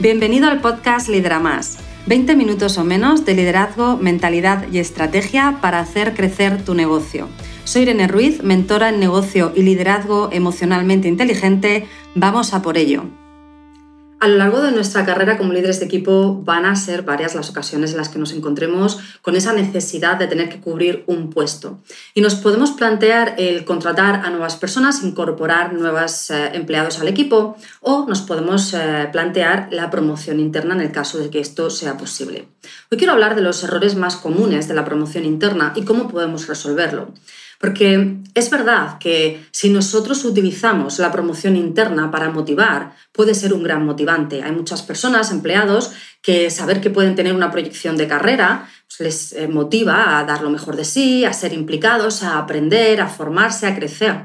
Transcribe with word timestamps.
Bienvenido 0.00 0.48
al 0.48 0.62
podcast 0.62 1.10
Lidera 1.10 1.40
Más. 1.40 1.76
20 2.06 2.34
minutos 2.34 2.78
o 2.78 2.84
menos 2.84 3.26
de 3.26 3.34
liderazgo, 3.34 3.98
mentalidad 3.98 4.64
y 4.72 4.78
estrategia 4.78 5.58
para 5.60 5.78
hacer 5.78 6.14
crecer 6.14 6.64
tu 6.64 6.74
negocio. 6.74 7.28
Soy 7.64 7.82
Irene 7.82 8.08
Ruiz, 8.08 8.42
mentora 8.42 8.88
en 8.88 8.98
negocio 8.98 9.52
y 9.54 9.60
liderazgo 9.60 10.30
emocionalmente 10.32 11.06
inteligente. 11.06 11.86
Vamos 12.14 12.54
a 12.54 12.62
por 12.62 12.78
ello. 12.78 13.04
A 14.20 14.28
lo 14.28 14.36
largo 14.36 14.60
de 14.60 14.70
nuestra 14.70 15.06
carrera 15.06 15.38
como 15.38 15.54
líderes 15.54 15.80
de 15.80 15.86
equipo 15.86 16.42
van 16.44 16.66
a 16.66 16.76
ser 16.76 17.04
varias 17.04 17.34
las 17.34 17.48
ocasiones 17.48 17.92
en 17.92 17.96
las 17.96 18.10
que 18.10 18.18
nos 18.18 18.32
encontremos 18.32 18.98
con 19.22 19.34
esa 19.34 19.54
necesidad 19.54 20.18
de 20.18 20.26
tener 20.26 20.50
que 20.50 20.60
cubrir 20.60 21.04
un 21.06 21.30
puesto. 21.30 21.78
Y 22.12 22.20
nos 22.20 22.34
podemos 22.34 22.72
plantear 22.72 23.36
el 23.38 23.64
contratar 23.64 24.16
a 24.16 24.28
nuevas 24.28 24.56
personas, 24.56 25.02
incorporar 25.02 25.72
nuevos 25.72 26.30
eh, 26.30 26.50
empleados 26.52 27.00
al 27.00 27.08
equipo 27.08 27.56
o 27.80 28.04
nos 28.06 28.20
podemos 28.20 28.74
eh, 28.74 29.08
plantear 29.10 29.68
la 29.70 29.88
promoción 29.88 30.38
interna 30.38 30.74
en 30.74 30.82
el 30.82 30.92
caso 30.92 31.16
de 31.16 31.30
que 31.30 31.40
esto 31.40 31.70
sea 31.70 31.96
posible. 31.96 32.46
Hoy 32.92 32.98
quiero 32.98 33.14
hablar 33.14 33.34
de 33.34 33.40
los 33.40 33.64
errores 33.64 33.96
más 33.96 34.16
comunes 34.16 34.68
de 34.68 34.74
la 34.74 34.84
promoción 34.84 35.24
interna 35.24 35.72
y 35.74 35.86
cómo 35.86 36.08
podemos 36.08 36.46
resolverlo. 36.46 37.14
Porque 37.60 38.16
es 38.34 38.48
verdad 38.48 38.96
que 38.98 39.44
si 39.50 39.68
nosotros 39.68 40.24
utilizamos 40.24 40.98
la 40.98 41.12
promoción 41.12 41.56
interna 41.56 42.10
para 42.10 42.30
motivar, 42.30 42.94
puede 43.12 43.34
ser 43.34 43.52
un 43.52 43.62
gran 43.62 43.84
motivante. 43.84 44.42
Hay 44.42 44.52
muchas 44.52 44.80
personas, 44.80 45.30
empleados, 45.30 45.92
que 46.22 46.48
saber 46.48 46.80
que 46.80 46.88
pueden 46.88 47.14
tener 47.16 47.34
una 47.34 47.50
proyección 47.50 47.98
de 47.98 48.08
carrera 48.08 48.66
pues, 48.88 49.00
les 49.00 49.32
eh, 49.34 49.46
motiva 49.46 50.18
a 50.18 50.24
dar 50.24 50.40
lo 50.40 50.48
mejor 50.48 50.74
de 50.74 50.86
sí, 50.86 51.26
a 51.26 51.34
ser 51.34 51.52
implicados, 51.52 52.22
a 52.22 52.38
aprender, 52.38 53.02
a 53.02 53.08
formarse, 53.08 53.66
a 53.66 53.76
crecer. 53.76 54.24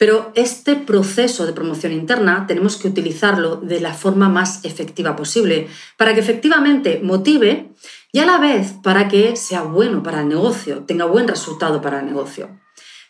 Pero 0.00 0.32
este 0.34 0.76
proceso 0.76 1.44
de 1.44 1.52
promoción 1.52 1.92
interna 1.92 2.46
tenemos 2.46 2.78
que 2.78 2.88
utilizarlo 2.88 3.56
de 3.56 3.82
la 3.82 3.92
forma 3.92 4.30
más 4.30 4.64
efectiva 4.64 5.14
posible 5.14 5.68
para 5.98 6.14
que 6.14 6.20
efectivamente 6.20 7.00
motive 7.02 7.70
y 8.10 8.20
a 8.20 8.24
la 8.24 8.38
vez 8.38 8.72
para 8.82 9.08
que 9.08 9.36
sea 9.36 9.60
bueno 9.60 10.02
para 10.02 10.22
el 10.22 10.28
negocio, 10.28 10.84
tenga 10.86 11.04
buen 11.04 11.28
resultado 11.28 11.82
para 11.82 12.00
el 12.00 12.06
negocio. 12.06 12.48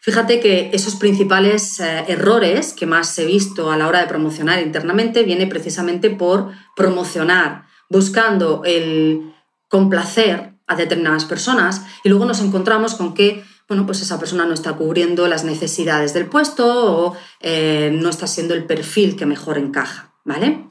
Fíjate 0.00 0.40
que 0.40 0.70
esos 0.72 0.96
principales 0.96 1.78
eh, 1.78 2.06
errores 2.08 2.72
que 2.72 2.86
más 2.86 3.16
he 3.20 3.24
visto 3.24 3.70
a 3.70 3.76
la 3.76 3.86
hora 3.86 4.00
de 4.00 4.08
promocionar 4.08 4.60
internamente 4.60 5.22
viene 5.22 5.46
precisamente 5.46 6.10
por 6.10 6.50
promocionar, 6.74 7.66
buscando 7.88 8.62
el 8.64 9.32
complacer 9.68 10.54
a 10.66 10.74
determinadas 10.74 11.24
personas 11.24 11.82
y 12.02 12.08
luego 12.08 12.24
nos 12.24 12.40
encontramos 12.40 12.96
con 12.96 13.14
que 13.14 13.44
bueno, 13.70 13.86
pues 13.86 14.02
esa 14.02 14.18
persona 14.18 14.46
no 14.46 14.52
está 14.52 14.72
cubriendo 14.72 15.28
las 15.28 15.44
necesidades 15.44 16.12
del 16.12 16.26
puesto 16.26 16.66
o 16.66 17.16
eh, 17.38 17.92
no 17.94 18.08
está 18.08 18.26
siendo 18.26 18.52
el 18.52 18.64
perfil 18.64 19.14
que 19.14 19.26
mejor 19.26 19.58
encaja, 19.58 20.12
¿vale? 20.24 20.66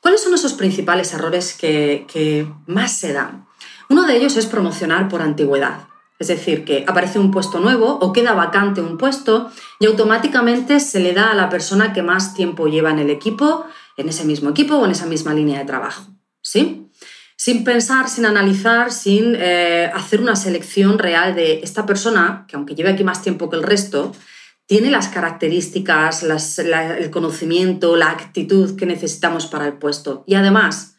¿Cuáles 0.00 0.22
son 0.22 0.32
esos 0.32 0.52
principales 0.52 1.12
errores 1.12 1.54
que, 1.54 2.06
que 2.06 2.48
más 2.68 2.96
se 2.96 3.12
dan? 3.12 3.48
Uno 3.88 4.06
de 4.06 4.16
ellos 4.16 4.36
es 4.36 4.46
promocionar 4.46 5.08
por 5.08 5.22
antigüedad. 5.22 5.88
Es 6.20 6.28
decir, 6.28 6.64
que 6.64 6.84
aparece 6.86 7.18
un 7.18 7.32
puesto 7.32 7.58
nuevo 7.58 7.98
o 8.00 8.12
queda 8.12 8.32
vacante 8.32 8.80
un 8.80 8.96
puesto 8.96 9.50
y 9.80 9.86
automáticamente 9.86 10.78
se 10.78 11.00
le 11.00 11.14
da 11.14 11.32
a 11.32 11.34
la 11.34 11.48
persona 11.48 11.92
que 11.92 12.04
más 12.04 12.32
tiempo 12.32 12.68
lleva 12.68 12.92
en 12.92 13.00
el 13.00 13.10
equipo, 13.10 13.66
en 13.96 14.08
ese 14.08 14.24
mismo 14.24 14.50
equipo 14.50 14.76
o 14.76 14.84
en 14.84 14.92
esa 14.92 15.06
misma 15.06 15.34
línea 15.34 15.58
de 15.58 15.64
trabajo. 15.64 16.04
¿Sí? 16.42 16.85
Sin 17.36 17.64
pensar, 17.64 18.08
sin 18.08 18.26
analizar, 18.26 18.90
sin 18.92 19.34
eh, 19.36 19.90
hacer 19.94 20.20
una 20.20 20.36
selección 20.36 20.98
real 20.98 21.34
de 21.34 21.60
esta 21.62 21.86
persona, 21.86 22.46
que 22.48 22.56
aunque 22.56 22.74
lleve 22.74 22.90
aquí 22.90 23.04
más 23.04 23.22
tiempo 23.22 23.50
que 23.50 23.56
el 23.56 23.62
resto, 23.62 24.12
tiene 24.66 24.90
las 24.90 25.08
características, 25.08 26.24
el 26.24 27.10
conocimiento, 27.10 27.94
la 27.94 28.10
actitud 28.10 28.76
que 28.76 28.86
necesitamos 28.86 29.46
para 29.46 29.66
el 29.66 29.74
puesto. 29.74 30.24
Y 30.26 30.34
además, 30.34 30.96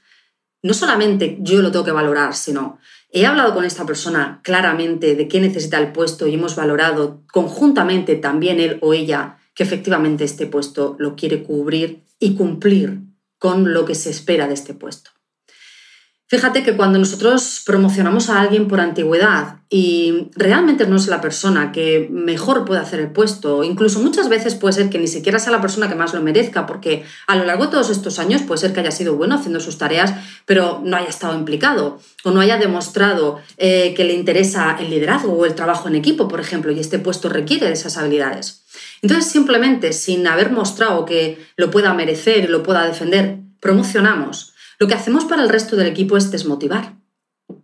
no 0.61 0.73
solamente 0.73 1.37
yo 1.41 1.61
lo 1.61 1.71
tengo 1.71 1.83
que 1.83 1.91
valorar, 1.91 2.33
sino 2.33 2.79
He 3.09 3.25
hablado 3.25 3.53
con 3.53 3.63
esta 3.63 3.85
persona 3.85 4.41
claramente 4.43 5.15
de 5.15 5.27
qué 5.27 5.39
necesita 5.39 5.79
el 5.79 5.93
puesto 5.93 6.27
y 6.27 6.33
hemos 6.33 6.55
valorado 6.55 7.23
conjuntamente 7.31 8.15
también 8.15 8.59
él 8.59 8.79
o 8.81 8.93
ella 8.93 9.37
que 9.55 9.63
efectivamente 9.63 10.25
este 10.25 10.45
puesto 10.45 10.95
lo 10.99 11.15
quiere 11.15 11.43
cubrir 11.43 12.03
y 12.19 12.35
cumplir 12.35 12.99
con 13.39 13.73
lo 13.73 13.85
que 13.85 13.95
se 13.95 14.09
espera 14.09 14.47
de 14.47 14.55
este 14.55 14.73
puesto. 14.73 15.11
Fíjate 16.29 16.61
que 16.61 16.75
cuando 16.75 16.99
nosotros 16.99 17.61
promocionamos 17.65 18.29
a 18.29 18.41
alguien 18.41 18.67
por 18.67 18.81
antigüedad 18.81 19.59
y 19.69 20.27
realmente 20.35 20.85
no 20.85 20.97
es 20.97 21.07
la 21.07 21.21
persona 21.21 21.71
que 21.71 22.09
mejor 22.11 22.65
puede 22.65 22.81
hacer 22.81 22.99
el 22.99 23.11
puesto, 23.11 23.63
incluso 23.63 24.01
muchas 24.01 24.27
veces 24.27 24.53
puede 24.55 24.73
ser 24.73 24.89
que 24.89 24.99
ni 24.99 25.07
siquiera 25.07 25.39
sea 25.39 25.53
la 25.53 25.61
persona 25.61 25.87
que 25.87 25.95
más 25.95 26.13
lo 26.13 26.21
merezca, 26.21 26.65
porque 26.65 27.05
a 27.27 27.37
lo 27.37 27.45
largo 27.45 27.65
de 27.65 27.71
todos 27.71 27.89
estos 27.89 28.19
años 28.19 28.41
puede 28.41 28.59
ser 28.59 28.73
que 28.73 28.81
haya 28.81 28.91
sido 28.91 29.15
bueno 29.15 29.35
haciendo 29.35 29.61
sus 29.61 29.77
tareas, 29.77 30.15
pero 30.45 30.81
no 30.83 30.97
haya 30.97 31.07
estado 31.07 31.33
implicado 31.33 32.01
o 32.25 32.31
no 32.31 32.41
haya 32.41 32.57
demostrado 32.57 33.39
eh, 33.55 33.93
que 33.95 34.03
le 34.03 34.13
interesa 34.13 34.75
el 34.81 34.89
liderazgo 34.89 35.31
o 35.31 35.45
el 35.45 35.55
trabajo 35.55 35.87
en 35.87 35.95
equipo, 35.95 36.27
por 36.27 36.41
ejemplo, 36.41 36.73
y 36.73 36.79
este 36.81 36.99
puesto 36.99 37.29
requiere 37.29 37.67
de 37.67 37.73
esas 37.73 37.95
habilidades. 37.95 38.63
Entonces, 39.01 39.31
simplemente 39.31 39.93
sin 39.93 40.27
haber 40.27 40.51
mostrado 40.51 41.05
que 41.05 41.47
lo 41.55 41.71
pueda 41.71 41.93
merecer 41.93 42.43
y 42.43 42.47
lo 42.47 42.63
pueda 42.63 42.85
defender, 42.85 43.37
promocionamos 43.61 44.56
lo 44.79 44.87
que 44.87 44.93
hacemos 44.93 45.25
para 45.25 45.43
el 45.43 45.49
resto 45.49 45.75
del 45.75 45.87
equipo 45.87 46.17
es 46.17 46.31
desmotivar. 46.31 46.95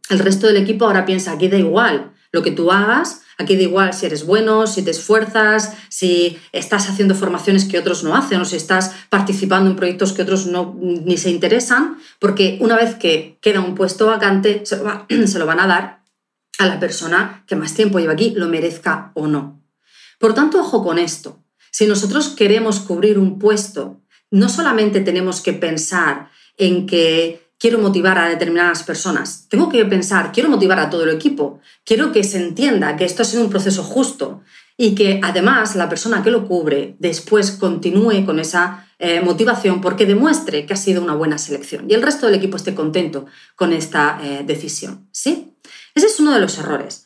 El 0.10 0.20
resto 0.20 0.48
del 0.48 0.58
equipo 0.58 0.86
ahora 0.86 1.06
piensa, 1.06 1.32
aquí 1.32 1.48
da 1.48 1.58
igual 1.58 2.14
lo 2.32 2.42
que 2.42 2.52
tú 2.52 2.72
hagas, 2.72 3.22
aquí 3.38 3.56
da 3.56 3.62
igual 3.62 3.94
si 3.94 4.08
eres 4.08 4.26
bueno, 4.26 4.66
si 4.66 4.82
te 4.82 4.92
esfuerzas, 4.92 5.74
si 5.90 6.40
estás 6.52 6.90
haciendo 6.90 7.14
formaciones 7.14 7.66
que 7.66 7.78
otros 7.78 8.04
no 8.04 8.16
hacen 8.16 8.42
o 8.42 8.46
si 8.46 8.56
estás 8.56 8.92
participando 9.10 9.70
en 9.70 9.76
proyectos 9.76 10.14
que 10.14 10.24
otros 10.24 10.48
no, 10.48 10.76
ni 10.82 11.18
se 11.18 11.30
interesan, 11.30 11.98
porque 12.20 12.58
una 12.60 12.76
vez 12.76 12.96
que 12.96 13.38
queda 13.40 13.62
un 13.62 13.76
puesto 13.76 14.08
vacante, 14.08 14.66
se 14.66 14.78
lo, 14.78 15.06
se 15.28 15.40
lo 15.40 15.46
van 15.46 15.60
a 15.60 15.68
dar 15.68 16.04
a 16.58 16.66
la 16.66 16.80
persona 16.80 17.44
que 17.48 17.56
más 17.56 17.76
tiempo 17.76 18.00
lleva 18.00 18.14
aquí, 18.14 18.34
lo 18.36 18.48
merezca 18.48 19.12
o 19.14 19.28
no. 19.28 19.62
Por 20.20 20.34
tanto, 20.34 20.60
ojo 20.60 20.84
con 20.84 20.98
esto. 20.98 21.44
Si 21.72 21.86
nosotros 21.86 22.30
queremos 22.30 22.80
cubrir 22.80 23.20
un 23.20 23.40
puesto, 23.40 24.02
no 24.32 24.50
solamente 24.50 25.02
tenemos 25.02 25.42
que 25.42 25.54
pensar 25.54 26.30
en 26.58 26.86
que 26.86 27.44
quiero 27.60 27.80
motivar 27.80 28.18
a 28.18 28.28
determinadas 28.28 28.84
personas. 28.84 29.48
Tengo 29.50 29.70
que 29.70 29.86
pensar, 29.86 30.32
quiero 30.34 30.50
motivar 30.50 30.80
a 30.80 30.90
todo 30.90 31.04
el 31.04 31.12
equipo, 31.12 31.62
quiero 31.86 32.12
que 32.12 32.24
se 32.24 32.38
entienda 32.38 32.98
que 32.98 33.06
esto 33.06 33.22
ha 33.22 33.26
sido 33.26 33.44
un 33.44 33.50
proceso 33.50 33.84
justo 33.84 34.42
y 34.76 34.96
que 34.96 35.22
además 35.24 35.76
la 35.76 35.88
persona 35.88 36.24
que 36.24 36.32
lo 36.32 36.46
cubre 36.46 36.96
después 37.00 37.52
continúe 37.52 38.26
con 38.26 38.40
esa 38.40 38.88
eh, 39.00 39.22
motivación 39.22 39.82
porque 39.82 40.06
demuestre 40.06 40.66
que 40.66 40.74
ha 40.74 40.78
sido 40.78 41.02
una 41.02 41.16
buena 41.16 41.38
selección 41.38 41.90
y 41.90 41.94
el 41.94 42.02
resto 42.02 42.26
del 42.26 42.36
equipo 42.36 42.58
esté 42.58 42.76
contento 42.76 43.28
con 43.56 43.72
esta 43.72 44.20
eh, 44.22 44.44
decisión. 44.46 45.08
¿Sí? 45.12 45.54
Ese 45.96 46.08
es 46.08 46.20
uno 46.20 46.34
de 46.34 46.40
los 46.40 46.58
errores. 46.58 47.03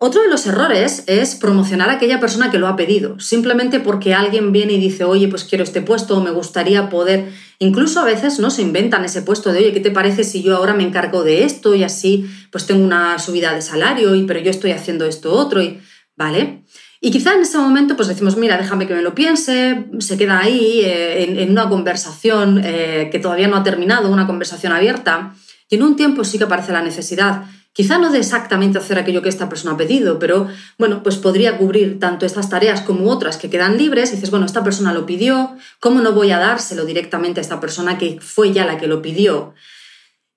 Otro 0.00 0.22
de 0.22 0.28
los 0.28 0.46
errores 0.46 1.02
es 1.08 1.34
promocionar 1.34 1.90
a 1.90 1.94
aquella 1.94 2.20
persona 2.20 2.52
que 2.52 2.58
lo 2.60 2.68
ha 2.68 2.76
pedido, 2.76 3.18
simplemente 3.18 3.80
porque 3.80 4.14
alguien 4.14 4.52
viene 4.52 4.74
y 4.74 4.78
dice, 4.78 5.02
oye, 5.02 5.26
pues 5.26 5.42
quiero 5.42 5.64
este 5.64 5.82
puesto 5.82 6.16
o 6.16 6.22
me 6.22 6.30
gustaría 6.30 6.88
poder, 6.88 7.32
incluso 7.58 7.98
a 7.98 8.04
veces 8.04 8.38
no 8.38 8.50
se 8.50 8.62
inventan 8.62 9.04
ese 9.04 9.22
puesto 9.22 9.52
de, 9.52 9.58
oye, 9.58 9.72
¿qué 9.72 9.80
te 9.80 9.90
parece 9.90 10.22
si 10.22 10.40
yo 10.40 10.56
ahora 10.56 10.72
me 10.72 10.84
encargo 10.84 11.24
de 11.24 11.42
esto 11.42 11.74
y 11.74 11.82
así 11.82 12.30
pues 12.52 12.64
tengo 12.64 12.84
una 12.84 13.18
subida 13.18 13.52
de 13.52 13.60
salario, 13.60 14.14
y, 14.14 14.22
pero 14.22 14.38
yo 14.38 14.52
estoy 14.52 14.70
haciendo 14.70 15.04
esto 15.04 15.32
otro, 15.32 15.60
y, 15.60 15.80
¿vale? 16.14 16.62
Y 17.00 17.10
quizá 17.10 17.34
en 17.34 17.40
ese 17.40 17.58
momento 17.58 17.96
pues 17.96 18.06
decimos, 18.06 18.36
mira, 18.36 18.56
déjame 18.56 18.86
que 18.86 18.94
me 18.94 19.02
lo 19.02 19.16
piense, 19.16 19.88
se 19.98 20.16
queda 20.16 20.38
ahí 20.38 20.80
eh, 20.84 21.42
en, 21.42 21.50
una 21.50 21.68
conversación 21.68 22.60
eh, 22.64 23.08
que 23.10 23.18
todavía 23.18 23.48
no 23.48 23.56
ha 23.56 23.64
terminado, 23.64 24.12
una 24.12 24.28
conversación 24.28 24.72
abierta, 24.72 25.34
y 25.68 25.74
en 25.74 25.82
un 25.82 25.96
tiempo 25.96 26.22
sí 26.22 26.38
que 26.38 26.44
aparece 26.44 26.70
la 26.70 26.82
necesidad 26.82 27.46
Quizá 27.78 27.96
no 27.96 28.10
de 28.10 28.18
exactamente 28.18 28.76
hacer 28.76 28.98
aquello 28.98 29.22
que 29.22 29.28
esta 29.28 29.48
persona 29.48 29.74
ha 29.74 29.76
pedido, 29.76 30.18
pero 30.18 30.48
bueno, 30.78 31.04
pues 31.04 31.14
podría 31.14 31.58
cubrir 31.58 32.00
tanto 32.00 32.26
estas 32.26 32.50
tareas 32.50 32.80
como 32.80 33.08
otras 33.08 33.36
que 33.36 33.50
quedan 33.50 33.78
libres. 33.78 34.10
Y 34.10 34.16
dices, 34.16 34.32
bueno, 34.32 34.46
esta 34.46 34.64
persona 34.64 34.92
lo 34.92 35.06
pidió, 35.06 35.56
¿cómo 35.78 36.00
no 36.00 36.10
voy 36.10 36.32
a 36.32 36.40
dárselo 36.40 36.84
directamente 36.84 37.38
a 37.38 37.42
esta 37.42 37.60
persona 37.60 37.96
que 37.96 38.18
fue 38.20 38.52
ya 38.52 38.66
la 38.66 38.78
que 38.78 38.88
lo 38.88 39.00
pidió? 39.00 39.54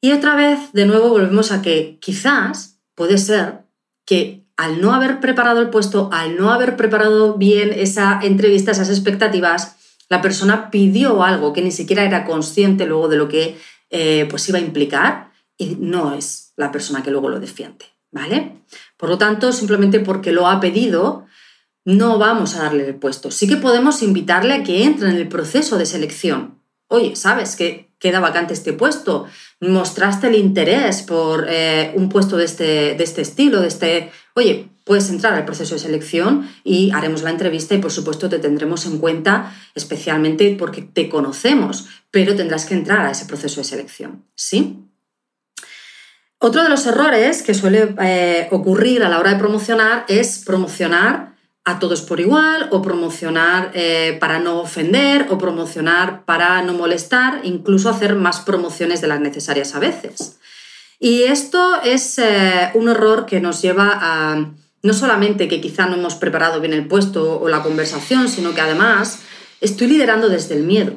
Y 0.01 0.11
otra 0.11 0.35
vez, 0.35 0.71
de 0.73 0.85
nuevo, 0.85 1.09
volvemos 1.09 1.51
a 1.51 1.63
que 1.63 1.97
quizás 1.99 2.77
puede 2.93 3.17
ser 3.17 3.63
que 4.05 4.45
al 4.55 4.79
no 4.79 4.93
haber 4.93 5.19
preparado 5.19 5.61
el 5.61 5.71
puesto, 5.71 6.11
al 6.13 6.37
no 6.37 6.51
haber 6.51 6.77
preparado 6.77 7.39
bien 7.39 7.73
esa 7.73 8.19
entrevista, 8.21 8.69
esas 8.69 8.91
expectativas, 8.91 9.77
la 10.09 10.21
persona 10.21 10.69
pidió 10.69 11.23
algo 11.23 11.53
que 11.53 11.63
ni 11.63 11.71
siquiera 11.71 12.03
era 12.03 12.23
consciente 12.23 12.85
luego 12.85 13.07
de 13.07 13.17
lo 13.17 13.27
que 13.27 13.57
eh, 13.89 14.27
pues 14.29 14.47
iba 14.47 14.59
a 14.59 14.61
implicar 14.61 15.30
y 15.57 15.75
no 15.79 16.13
es 16.13 16.53
la 16.55 16.71
persona 16.71 17.03
que 17.03 17.11
luego 17.11 17.29
lo 17.29 17.39
defiende, 17.39 17.85
¿vale? 18.11 18.57
Por 18.97 19.09
lo 19.09 19.17
tanto, 19.17 19.51
simplemente 19.51 19.99
porque 19.99 20.31
lo 20.31 20.47
ha 20.47 20.59
pedido, 20.59 21.25
no 21.85 22.17
vamos 22.17 22.55
a 22.55 22.63
darle 22.63 22.87
el 22.87 22.95
puesto. 22.95 23.31
Sí 23.31 23.47
que 23.47 23.57
podemos 23.57 24.03
invitarle 24.03 24.53
a 24.53 24.63
que 24.63 24.83
entre 24.83 25.09
en 25.09 25.15
el 25.15 25.27
proceso 25.27 25.77
de 25.77 25.85
selección. 25.85 26.59
Oye, 26.87 27.15
¿sabes 27.15 27.55
que 27.55 27.91
queda 27.99 28.19
vacante 28.19 28.53
este 28.53 28.73
puesto? 28.73 29.25
¿Mostraste 29.59 30.27
el 30.27 30.35
interés 30.35 31.03
por 31.03 31.45
eh, 31.47 31.93
un 31.95 32.09
puesto 32.09 32.37
de 32.37 32.45
este, 32.45 32.95
de 32.95 33.03
este 33.03 33.21
estilo? 33.21 33.61
De 33.61 33.67
este... 33.67 34.11
Oye, 34.35 34.69
puedes 34.83 35.09
entrar 35.09 35.33
al 35.33 35.45
proceso 35.45 35.75
de 35.75 35.79
selección 35.79 36.49
y 36.63 36.91
haremos 36.91 37.21
la 37.21 37.29
entrevista 37.29 37.75
y 37.75 37.77
por 37.77 37.91
supuesto 37.91 38.29
te 38.29 38.39
tendremos 38.39 38.85
en 38.85 38.97
cuenta 38.97 39.55
especialmente 39.75 40.55
porque 40.57 40.81
te 40.81 41.09
conocemos, 41.09 41.87
pero 42.09 42.35
tendrás 42.35 42.65
que 42.65 42.73
entrar 42.73 43.05
a 43.05 43.11
ese 43.11 43.25
proceso 43.25 43.61
de 43.61 43.65
selección, 43.65 44.25
¿sí? 44.35 44.79
Otro 46.43 46.63
de 46.63 46.69
los 46.69 46.87
errores 46.87 47.43
que 47.43 47.53
suele 47.53 47.93
eh, 48.01 48.47
ocurrir 48.49 49.03
a 49.03 49.09
la 49.09 49.19
hora 49.19 49.33
de 49.33 49.37
promocionar 49.37 50.05
es 50.07 50.41
promocionar 50.43 51.35
a 51.65 51.77
todos 51.77 52.01
por 52.01 52.19
igual 52.19 52.67
o 52.71 52.81
promocionar 52.81 53.69
eh, 53.75 54.17
para 54.19 54.39
no 54.39 54.59
ofender 54.59 55.27
o 55.29 55.37
promocionar 55.37 56.25
para 56.25 56.63
no 56.63 56.73
molestar, 56.73 57.41
incluso 57.43 57.89
hacer 57.89 58.15
más 58.15 58.39
promociones 58.39 59.01
de 59.01 59.07
las 59.07 59.19
necesarias 59.19 59.75
a 59.75 59.79
veces. 59.79 60.39
Y 60.99 61.21
esto 61.23 61.79
es 61.83 62.17
eh, 62.17 62.71
un 62.73 62.89
error 62.89 63.27
que 63.27 63.39
nos 63.39 63.61
lleva 63.61 63.91
a 64.01 64.51
no 64.81 64.93
solamente 64.95 65.47
que 65.47 65.61
quizá 65.61 65.85
no 65.85 65.95
hemos 65.95 66.15
preparado 66.15 66.59
bien 66.59 66.73
el 66.73 66.87
puesto 66.87 67.39
o 67.39 67.49
la 67.49 67.61
conversación, 67.61 68.27
sino 68.27 68.55
que 68.55 68.61
además 68.61 69.19
estoy 69.59 69.85
liderando 69.85 70.27
desde 70.27 70.55
el 70.55 70.63
miedo. 70.63 70.95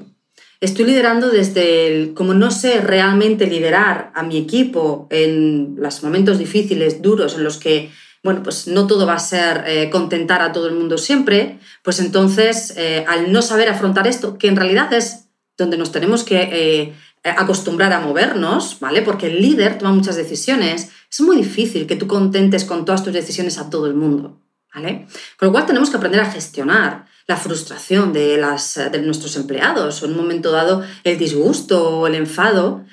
Estoy 0.60 0.86
liderando 0.86 1.30
desde 1.30 1.86
el, 1.86 2.14
como 2.14 2.32
no 2.34 2.50
sé 2.50 2.80
realmente 2.80 3.46
liderar 3.46 4.12
a 4.14 4.22
mi 4.22 4.36
equipo 4.36 5.06
en 5.10 5.76
los 5.78 6.02
momentos 6.02 6.38
difíciles, 6.38 7.02
duros, 7.02 7.34
en 7.34 7.44
los 7.44 7.58
que, 7.58 7.90
bueno, 8.22 8.42
pues 8.42 8.68
no 8.68 8.86
todo 8.86 9.06
va 9.06 9.14
a 9.14 9.18
ser 9.18 9.64
eh, 9.66 9.90
contentar 9.90 10.42
a 10.42 10.52
todo 10.52 10.68
el 10.68 10.74
mundo 10.74 10.96
siempre, 10.96 11.58
pues 11.82 12.00
entonces, 12.00 12.74
eh, 12.76 13.04
al 13.08 13.32
no 13.32 13.42
saber 13.42 13.68
afrontar 13.68 14.06
esto, 14.06 14.38
que 14.38 14.48
en 14.48 14.56
realidad 14.56 14.92
es 14.92 15.26
donde 15.58 15.76
nos 15.76 15.92
tenemos 15.92 16.24
que 16.24 16.48
eh, 16.52 16.94
acostumbrar 17.22 17.92
a 17.92 18.00
movernos, 18.00 18.78
¿vale? 18.80 19.02
Porque 19.02 19.26
el 19.26 19.40
líder 19.40 19.78
toma 19.78 19.92
muchas 19.92 20.16
decisiones, 20.16 20.90
es 21.10 21.20
muy 21.20 21.36
difícil 21.36 21.86
que 21.86 21.96
tú 21.96 22.06
contentes 22.06 22.64
con 22.64 22.84
todas 22.84 23.04
tus 23.04 23.12
decisiones 23.12 23.58
a 23.58 23.70
todo 23.70 23.86
el 23.86 23.94
mundo, 23.94 24.40
¿vale? 24.74 25.06
Con 25.38 25.46
lo 25.48 25.52
cual 25.52 25.66
tenemos 25.66 25.90
que 25.90 25.96
aprender 25.96 26.20
a 26.20 26.30
gestionar 26.30 27.06
la 27.26 27.37
frustración 27.37 28.12
de, 28.12 28.37
las, 28.37 28.75
de 28.75 29.00
nuestros 29.00 29.37
empleados 29.37 30.03
o 30.03 30.06
en 30.06 30.12
un 30.12 30.19
momento 30.19 30.50
dado 30.50 30.82
el 31.05 31.19
disgusto 31.19 31.99
o 31.99 32.06
el 32.06 32.15
enfado 32.15 32.85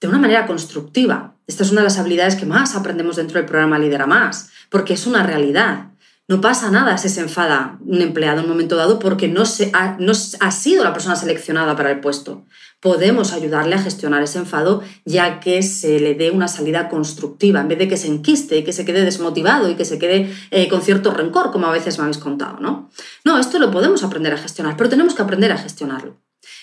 de 0.00 0.08
una 0.08 0.18
manera 0.18 0.46
constructiva. 0.46 1.36
Esta 1.46 1.62
es 1.62 1.70
una 1.70 1.80
de 1.80 1.86
las 1.86 1.98
habilidades 1.98 2.36
que 2.36 2.46
más 2.46 2.74
aprendemos 2.76 3.16
dentro 3.16 3.38
del 3.38 3.46
programa 3.46 3.78
Lidera 3.78 4.06
Más, 4.06 4.50
porque 4.68 4.94
es 4.94 5.06
una 5.06 5.24
realidad. 5.24 5.89
No 6.30 6.40
pasa 6.40 6.70
nada 6.70 6.96
si 6.96 7.08
se 7.08 7.22
enfada 7.22 7.76
un 7.84 8.02
empleado 8.02 8.38
en 8.38 8.44
un 8.44 8.50
momento 8.50 8.76
dado 8.76 9.00
porque 9.00 9.26
no, 9.26 9.44
se 9.44 9.72
ha 9.72 10.50
sido 10.52 10.84
la 10.84 10.92
persona 10.92 11.16
seleccionada 11.16 11.74
para 11.74 11.90
el 11.90 11.98
puesto 11.98 12.46
podemos 12.80 13.32
ayudarle 13.32 13.74
a 13.74 13.82
gestionar 13.82 14.22
ese 14.22 14.38
enfado 14.38 14.82
ya 15.04 15.40
que 15.40 15.62
se 15.64 16.00
le 16.00 16.14
dé 16.14 16.30
una 16.30 16.48
salida 16.48 16.88
constructiva, 16.88 17.60
en 17.60 17.68
vez 17.68 17.78
de 17.78 17.88
que 17.88 17.96
se 17.96 18.06
enquiste 18.06 18.58
y 18.58 18.64
que 18.64 18.72
se 18.72 18.84
quede 18.84 19.04
desmotivado 19.04 19.68
y 19.68 19.74
que 19.74 19.84
se 19.84 19.98
quede 19.98 20.32
eh, 20.50 20.68
con 20.68 20.82
cierto 20.82 21.12
rencor, 21.12 21.50
como 21.50 21.66
a 21.66 21.72
veces 21.72 21.98
me 21.98 22.04
habéis 22.04 22.18
contado, 22.18 22.58
¿no? 22.60 22.90
No, 23.24 23.38
esto 23.38 23.58
lo 23.58 23.70
podemos 23.70 24.02
aprender 24.02 24.32
a 24.32 24.38
gestionar, 24.38 24.76
pero 24.76 24.88
tenemos 24.88 25.14
que 25.14 25.22
aprender 25.22 25.52
a 25.52 25.58
gestionarlo. 25.58 26.16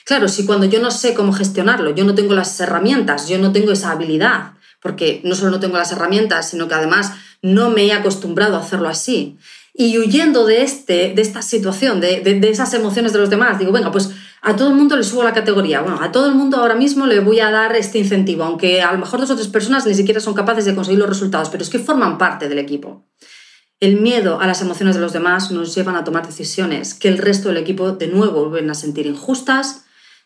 Claro, 0.06 0.28
si 0.28 0.46
cuando 0.46 0.66
yo 0.66 0.81
no 0.81 0.90
sé 0.90 1.14
cómo 1.14 1.34
gestionarlo, 1.34 1.94
yo 1.94 2.04
no 2.04 2.16
tengo 2.16 2.34
las 2.34 2.60
herramientas, 2.60 3.28
yo 3.28 3.38
no 3.38 3.52
tengo 3.52 3.74
esa 3.74 3.92
habilidad, 3.92 4.54
porque 4.81 5.21
no 5.24 5.35
solo 5.35 5.51
no 5.51 5.59
tengo 5.59 5.77
las 5.77 5.91
herramientas, 5.91 6.50
sino 6.50 6.68
que 6.68 6.75
además 6.75 7.13
no 7.41 7.69
me 7.69 7.85
he 7.85 7.94
acostumbrado 7.94 8.56
a 8.56 8.62
hacerlo 8.62 8.89
así. 8.89 9.38
Y 9.74 9.97
huyendo 10.00 10.45
de, 10.45 10.63
este, 10.63 11.13
de 11.13 11.21
esta 11.21 11.41
situación, 11.41 12.01
de, 12.01 12.21
de 12.21 12.50
esas 12.50 12.74
emociones 12.74 13.13
de 13.13 13.19
los 13.19 13.29
demás, 13.29 13.59
digo, 13.59 13.71
venga, 13.71 13.91
pues 13.91 14.12
a 14.41 14.56
todo 14.56 14.69
el 14.69 14.75
mundo 14.75 14.95
le 14.95 15.03
subo 15.03 15.24
la 15.24 15.33
categoría. 15.33 15.81
Bueno, 15.81 16.01
a 16.01 16.12
todo 16.12 16.27
el 16.27 16.35
mundo 16.35 16.57
ahora 16.57 16.75
mismo 16.75 17.06
le 17.06 17.19
voy 17.19 17.39
a 17.39 17.51
dar 17.51 17.75
este 17.75 18.00
incentivo, 18.00 18.44
aunque 18.44 18.81
a 18.81 18.91
lo 18.91 18.97
mejor 18.97 19.19
dos 19.19 19.29
o 19.31 19.35
tres 19.35 19.47
personas 19.47 19.85
ni 19.85 19.94
siquiera 19.94 20.19
son 20.19 20.33
capaces 20.33 20.65
de 20.65 20.74
conseguir 20.74 21.00
los 21.00 21.09
resultados, 21.09 21.50
pero 21.50 21.63
es 21.63 21.69
que 21.69 21.80
forman 21.80 22.18
parte 22.18 22.50
del 22.50 22.59
equipo. 22.59 23.06
El 23.80 24.01
miedo 24.01 24.39
a 24.39 24.47
las 24.47 24.62
emociones 24.62 24.95
de 24.95 25.01
los 25.01 25.13
demás 25.13 25.51
nos 25.51 25.75
llevan 25.75 25.95
a 25.95 26.03
tomar 26.03 26.25
decisiones 26.25 26.95
que 26.95 27.09
el 27.09 27.19
resto 27.19 27.50
del 27.50 27.57
equipo 27.57 27.91
de 27.91 28.07
nuevo 28.07 28.50
vuelven 28.50 28.71
a 28.71 28.73
sentir 28.73 29.06
injustas, 29.06 29.85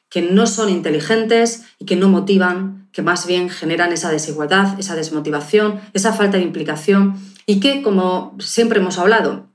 que 0.09 0.21
no 0.21 0.47
son 0.47 0.69
inteligentes 0.69 1.63
y 1.77 1.85
que 1.85 1.95
no 1.95 2.07
motivan, 2.07 2.80
que 2.91 3.01
más 3.01 3.25
bien 3.25 3.49
generan 3.49 3.93
esa 3.93 4.11
desigualdad, 4.11 4.79
esa 4.79 4.95
desmotivación, 4.95 5.79
esa 5.93 6.13
falta 6.13 6.37
de 6.37 6.43
implicación 6.43 7.15
y 7.45 7.59
que, 7.59 7.81
como 7.81 8.35
siempre 8.39 8.79
hemos 8.79 8.97
hablado, 8.97 9.49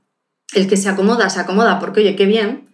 el 0.53 0.67
que 0.67 0.77
se 0.77 0.89
acomoda, 0.89 1.29
se 1.29 1.39
acomoda 1.39 1.79
porque, 1.79 2.01
oye, 2.01 2.15
qué 2.15 2.25
bien, 2.25 2.69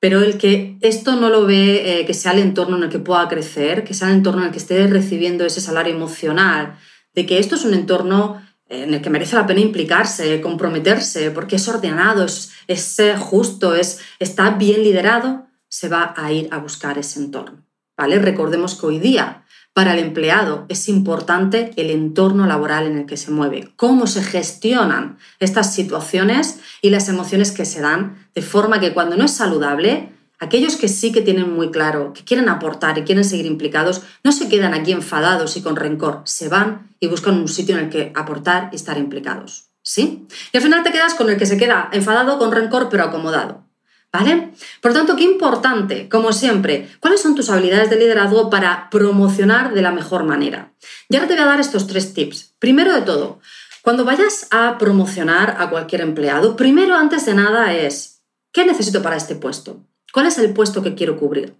pero 0.00 0.20
el 0.20 0.38
que 0.38 0.78
esto 0.80 1.16
no 1.16 1.30
lo 1.30 1.46
ve, 1.46 2.00
eh, 2.00 2.06
que 2.06 2.14
sea 2.14 2.32
el 2.32 2.40
entorno 2.40 2.76
en 2.76 2.84
el 2.84 2.88
que 2.88 2.98
pueda 2.98 3.28
crecer, 3.28 3.84
que 3.84 3.94
sea 3.94 4.08
el 4.08 4.16
entorno 4.16 4.40
en 4.40 4.46
el 4.46 4.52
que 4.52 4.58
esté 4.58 4.86
recibiendo 4.86 5.44
ese 5.44 5.60
salario 5.60 5.94
emocional, 5.94 6.78
de 7.14 7.26
que 7.26 7.38
esto 7.38 7.54
es 7.54 7.64
un 7.64 7.74
entorno 7.74 8.42
eh, 8.68 8.82
en 8.82 8.94
el 8.94 9.02
que 9.02 9.10
merece 9.10 9.36
la 9.36 9.46
pena 9.46 9.60
implicarse, 9.60 10.40
comprometerse, 10.40 11.30
porque 11.30 11.56
es 11.56 11.68
ordenado, 11.68 12.24
es, 12.24 12.52
es 12.66 13.00
justo, 13.20 13.74
es, 13.74 14.00
está 14.18 14.50
bien 14.50 14.82
liderado, 14.82 15.46
se 15.68 15.88
va 15.88 16.14
a 16.16 16.32
ir 16.32 16.48
a 16.50 16.58
buscar 16.58 16.98
ese 16.98 17.20
entorno. 17.20 17.64
¿vale? 17.96 18.18
Recordemos 18.18 18.74
que 18.74 18.86
hoy 18.86 18.98
día 18.98 19.44
para 19.72 19.94
el 19.94 20.00
empleado 20.00 20.66
es 20.68 20.88
importante 20.88 21.72
el 21.76 21.90
entorno 21.90 22.46
laboral 22.46 22.86
en 22.86 22.98
el 22.98 23.06
que 23.06 23.16
se 23.16 23.30
mueve, 23.30 23.72
cómo 23.76 24.06
se 24.06 24.22
gestionan 24.22 25.18
estas 25.38 25.74
situaciones 25.74 26.60
y 26.82 26.90
las 26.90 27.08
emociones 27.08 27.52
que 27.52 27.64
se 27.64 27.80
dan, 27.80 28.28
de 28.34 28.42
forma 28.42 28.80
que 28.80 28.92
cuando 28.92 29.16
no 29.16 29.24
es 29.24 29.32
saludable, 29.32 30.10
aquellos 30.38 30.76
que 30.76 30.88
sí 30.88 31.12
que 31.12 31.22
tienen 31.22 31.54
muy 31.54 31.70
claro, 31.70 32.12
que 32.12 32.24
quieren 32.24 32.48
aportar 32.48 32.98
y 32.98 33.02
quieren 33.02 33.24
seguir 33.24 33.46
implicados, 33.46 34.02
no 34.24 34.32
se 34.32 34.48
quedan 34.48 34.74
aquí 34.74 34.92
enfadados 34.92 35.56
y 35.56 35.62
con 35.62 35.76
rencor, 35.76 36.22
se 36.24 36.48
van 36.48 36.90
y 37.00 37.06
buscan 37.06 37.38
un 37.38 37.48
sitio 37.48 37.78
en 37.78 37.84
el 37.84 37.90
que 37.90 38.12
aportar 38.14 38.68
y 38.72 38.76
estar 38.76 38.98
implicados. 38.98 39.68
¿Sí? 39.84 40.28
Y 40.52 40.56
al 40.56 40.62
final 40.62 40.84
te 40.84 40.92
quedas 40.92 41.14
con 41.14 41.28
el 41.28 41.36
que 41.36 41.46
se 41.46 41.56
queda 41.56 41.88
enfadado, 41.92 42.38
con 42.38 42.52
rencor, 42.52 42.88
pero 42.88 43.02
acomodado. 43.02 43.64
¿Vale? 44.12 44.52
Por 44.82 44.92
tanto, 44.92 45.16
qué 45.16 45.24
importante, 45.24 46.08
como 46.10 46.32
siempre, 46.32 46.90
¿cuáles 47.00 47.22
son 47.22 47.34
tus 47.34 47.48
habilidades 47.48 47.88
de 47.88 47.96
liderazgo 47.96 48.50
para 48.50 48.90
promocionar 48.90 49.72
de 49.72 49.80
la 49.80 49.90
mejor 49.90 50.24
manera? 50.24 50.74
Y 51.08 51.16
ahora 51.16 51.28
te 51.28 51.34
voy 51.34 51.42
a 51.42 51.46
dar 51.46 51.60
estos 51.60 51.86
tres 51.86 52.12
tips. 52.12 52.54
Primero 52.58 52.92
de 52.92 53.00
todo, 53.00 53.40
cuando 53.80 54.04
vayas 54.04 54.48
a 54.50 54.76
promocionar 54.76 55.56
a 55.58 55.70
cualquier 55.70 56.02
empleado, 56.02 56.56
primero, 56.56 56.94
antes 56.94 57.24
de 57.24 57.34
nada, 57.34 57.72
es, 57.72 58.22
¿qué 58.52 58.66
necesito 58.66 59.02
para 59.02 59.16
este 59.16 59.34
puesto? 59.34 59.82
¿Cuál 60.12 60.26
es 60.26 60.36
el 60.36 60.52
puesto 60.52 60.82
que 60.82 60.94
quiero 60.94 61.16
cubrir? 61.16 61.56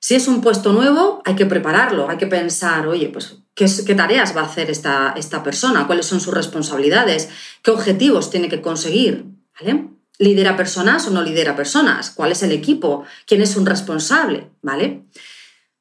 Si 0.00 0.14
es 0.14 0.26
un 0.28 0.40
puesto 0.40 0.72
nuevo, 0.72 1.22
hay 1.26 1.36
que 1.36 1.46
prepararlo, 1.46 2.08
hay 2.08 2.16
que 2.16 2.26
pensar, 2.26 2.88
oye, 2.88 3.10
pues, 3.10 3.36
¿qué, 3.54 3.94
tareas 3.94 4.34
va 4.34 4.40
a 4.40 4.46
hacer 4.46 4.70
esta, 4.70 5.12
esta 5.16 5.42
persona? 5.42 5.86
¿Cuáles 5.86 6.06
son 6.06 6.20
sus 6.20 6.32
responsabilidades? 6.32 7.28
¿Qué 7.62 7.70
objetivos 7.70 8.30
tiene 8.30 8.48
que 8.48 8.62
conseguir? 8.62 9.26
¿Vale? 9.60 9.90
¿Lidera 10.22 10.56
personas 10.56 11.08
o 11.08 11.10
no 11.10 11.20
lidera 11.20 11.56
personas? 11.56 12.10
¿Cuál 12.10 12.30
es 12.30 12.44
el 12.44 12.52
equipo? 12.52 13.04
¿Quién 13.26 13.42
es 13.42 13.56
un 13.56 13.66
responsable? 13.66 14.52
¿Vale? 14.62 15.02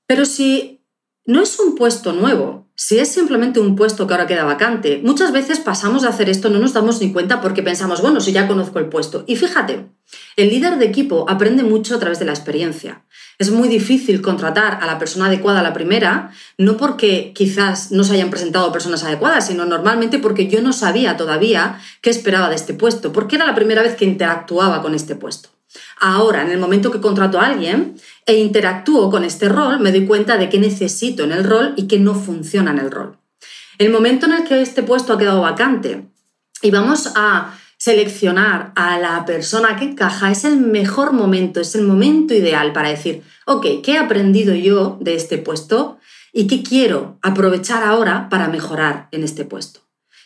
Pero 0.07 0.25
si 0.25 0.81
no 1.25 1.43
es 1.43 1.59
un 1.59 1.75
puesto 1.75 2.11
nuevo, 2.11 2.67
si 2.83 2.97
es 2.97 3.09
simplemente 3.09 3.59
un 3.59 3.75
puesto 3.75 4.07
que 4.07 4.15
ahora 4.15 4.25
queda 4.25 4.43
vacante, 4.43 5.01
muchas 5.03 5.31
veces 5.31 5.59
pasamos 5.59 6.01
de 6.01 6.07
hacer 6.07 6.31
esto, 6.31 6.49
no 6.49 6.57
nos 6.57 6.73
damos 6.73 6.99
ni 6.99 7.13
cuenta 7.13 7.39
porque 7.39 7.61
pensamos, 7.61 8.01
bueno, 8.01 8.19
si 8.19 8.31
ya 8.31 8.47
conozco 8.47 8.79
el 8.79 8.87
puesto. 8.87 9.23
Y 9.27 9.35
fíjate, 9.35 9.91
el 10.35 10.49
líder 10.49 10.79
de 10.79 10.85
equipo 10.85 11.29
aprende 11.29 11.61
mucho 11.61 11.95
a 11.95 11.99
través 11.99 12.17
de 12.17 12.25
la 12.25 12.31
experiencia. 12.31 13.05
Es 13.37 13.51
muy 13.51 13.69
difícil 13.69 14.23
contratar 14.23 14.79
a 14.81 14.87
la 14.87 14.97
persona 14.97 15.27
adecuada 15.27 15.59
a 15.59 15.63
la 15.63 15.73
primera, 15.73 16.31
no 16.57 16.75
porque 16.75 17.33
quizás 17.35 17.91
no 17.91 18.03
se 18.03 18.15
hayan 18.15 18.31
presentado 18.31 18.71
personas 18.71 19.03
adecuadas, 19.03 19.45
sino 19.45 19.65
normalmente 19.65 20.17
porque 20.17 20.47
yo 20.47 20.63
no 20.63 20.73
sabía 20.73 21.17
todavía 21.17 21.79
qué 22.01 22.09
esperaba 22.09 22.49
de 22.49 22.55
este 22.55 22.73
puesto, 22.73 23.13
porque 23.13 23.35
era 23.35 23.45
la 23.45 23.53
primera 23.53 23.83
vez 23.83 23.95
que 23.95 24.05
interactuaba 24.05 24.81
con 24.81 24.95
este 24.95 25.15
puesto. 25.15 25.49
Ahora, 25.99 26.41
en 26.41 26.51
el 26.51 26.59
momento 26.59 26.91
que 26.91 27.01
contrato 27.01 27.39
a 27.39 27.47
alguien 27.47 27.95
e 28.25 28.35
interactúo 28.35 29.09
con 29.09 29.23
este 29.23 29.49
rol, 29.49 29.79
me 29.79 29.91
doy 29.91 30.05
cuenta 30.05 30.37
de 30.37 30.49
qué 30.49 30.59
necesito 30.59 31.23
en 31.23 31.31
el 31.31 31.43
rol 31.43 31.73
y 31.75 31.87
qué 31.87 31.99
no 31.99 32.15
funciona 32.15 32.71
en 32.71 32.79
el 32.79 32.91
rol. 32.91 33.17
El 33.77 33.91
momento 33.91 34.25
en 34.25 34.33
el 34.33 34.43
que 34.43 34.61
este 34.61 34.83
puesto 34.83 35.13
ha 35.13 35.17
quedado 35.17 35.41
vacante 35.41 36.05
y 36.61 36.71
vamos 36.71 37.11
a 37.15 37.57
seleccionar 37.77 38.73
a 38.75 38.99
la 38.99 39.25
persona 39.25 39.75
que 39.75 39.85
encaja 39.85 40.29
es 40.29 40.45
el 40.45 40.57
mejor 40.57 41.13
momento, 41.13 41.59
es 41.59 41.73
el 41.73 41.81
momento 41.81 42.35
ideal 42.35 42.73
para 42.73 42.89
decir, 42.89 43.23
ok, 43.47 43.65
¿qué 43.83 43.93
he 43.93 43.97
aprendido 43.97 44.53
yo 44.53 44.99
de 45.01 45.15
este 45.15 45.39
puesto 45.39 45.97
y 46.31 46.45
qué 46.45 46.61
quiero 46.61 47.17
aprovechar 47.23 47.83
ahora 47.83 48.29
para 48.29 48.49
mejorar 48.49 49.07
en 49.11 49.23
este 49.23 49.45
puesto? 49.45 49.79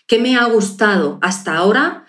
¿Qué 0.05 0.19
me 0.19 0.35
ha 0.35 0.43
gustado 0.45 1.17
hasta 1.21 1.55
ahora? 1.55 2.04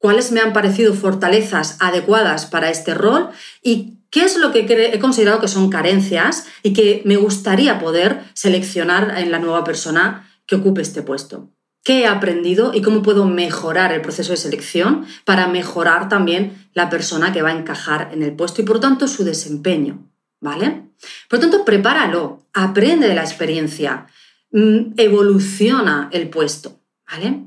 ¿Cuáles 0.00 0.32
me 0.32 0.40
han 0.40 0.52
parecido 0.52 0.94
fortalezas 0.94 1.76
adecuadas 1.78 2.46
para 2.46 2.70
este 2.70 2.94
rol? 2.94 3.28
¿Y 3.62 3.98
qué 4.10 4.24
es 4.24 4.36
lo 4.36 4.50
que 4.50 4.60
he 4.60 4.98
considerado 4.98 5.40
que 5.40 5.46
son 5.46 5.70
carencias 5.70 6.46
y 6.62 6.72
que 6.72 7.02
me 7.04 7.16
gustaría 7.16 7.78
poder 7.78 8.22
seleccionar 8.34 9.14
en 9.18 9.30
la 9.30 9.38
nueva 9.38 9.62
persona 9.62 10.28
que 10.46 10.56
ocupe 10.56 10.80
este 10.80 11.02
puesto? 11.02 11.50
qué 11.82 12.00
he 12.00 12.06
aprendido 12.06 12.72
y 12.74 12.82
cómo 12.82 13.02
puedo 13.02 13.24
mejorar 13.24 13.92
el 13.92 14.02
proceso 14.02 14.32
de 14.32 14.36
selección 14.36 15.06
para 15.24 15.48
mejorar 15.48 16.08
también 16.08 16.68
la 16.74 16.90
persona 16.90 17.32
que 17.32 17.42
va 17.42 17.50
a 17.50 17.58
encajar 17.58 18.10
en 18.12 18.22
el 18.22 18.34
puesto 18.34 18.62
y 18.62 18.64
por 18.64 18.80
tanto 18.80 19.08
su 19.08 19.24
desempeño, 19.24 20.06
¿vale? 20.40 20.82
Por 21.28 21.38
tanto, 21.38 21.64
prepáralo, 21.64 22.46
aprende 22.52 23.08
de 23.08 23.14
la 23.14 23.22
experiencia, 23.22 24.06
mm, 24.52 24.92
evoluciona 24.98 26.10
el 26.12 26.28
puesto, 26.28 26.80
¿vale? 27.10 27.46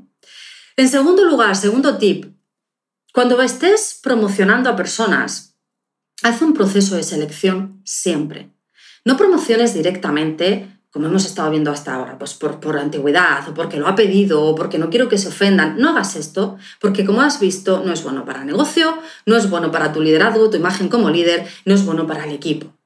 En 0.76 0.88
segundo 0.88 1.24
lugar, 1.24 1.54
segundo 1.54 1.98
tip, 1.98 2.33
cuando 3.14 3.40
estés 3.42 4.00
promocionando 4.02 4.68
a 4.68 4.74
personas, 4.74 5.54
haz 6.24 6.42
un 6.42 6.52
proceso 6.52 6.96
de 6.96 7.04
selección 7.04 7.80
siempre. 7.84 8.50
No 9.04 9.16
promociones 9.16 9.72
directamente 9.72 10.68
como 10.90 11.06
hemos 11.06 11.24
estado 11.24 11.50
viendo 11.50 11.70
hasta 11.70 11.94
ahora, 11.94 12.18
pues 12.18 12.34
por, 12.34 12.58
por 12.58 12.76
antigüedad 12.76 13.48
o 13.48 13.54
porque 13.54 13.78
lo 13.78 13.86
ha 13.86 13.94
pedido 13.94 14.42
o 14.42 14.56
porque 14.56 14.78
no 14.78 14.90
quiero 14.90 15.08
que 15.08 15.18
se 15.18 15.28
ofendan, 15.28 15.76
no 15.78 15.90
hagas 15.90 16.16
esto 16.16 16.56
porque 16.80 17.04
como 17.04 17.22
has 17.22 17.38
visto 17.38 17.84
no 17.84 17.92
es 17.92 18.02
bueno 18.02 18.24
para 18.24 18.40
el 18.40 18.46
negocio, 18.46 18.98
no 19.26 19.36
es 19.36 19.48
bueno 19.48 19.70
para 19.70 19.92
tu 19.92 20.00
liderazgo, 20.00 20.50
tu 20.50 20.56
imagen 20.56 20.88
como 20.88 21.10
líder, 21.10 21.46
no 21.64 21.74
es 21.74 21.84
bueno 21.84 22.08
para 22.08 22.24
el 22.24 22.32
equipo. 22.32 22.76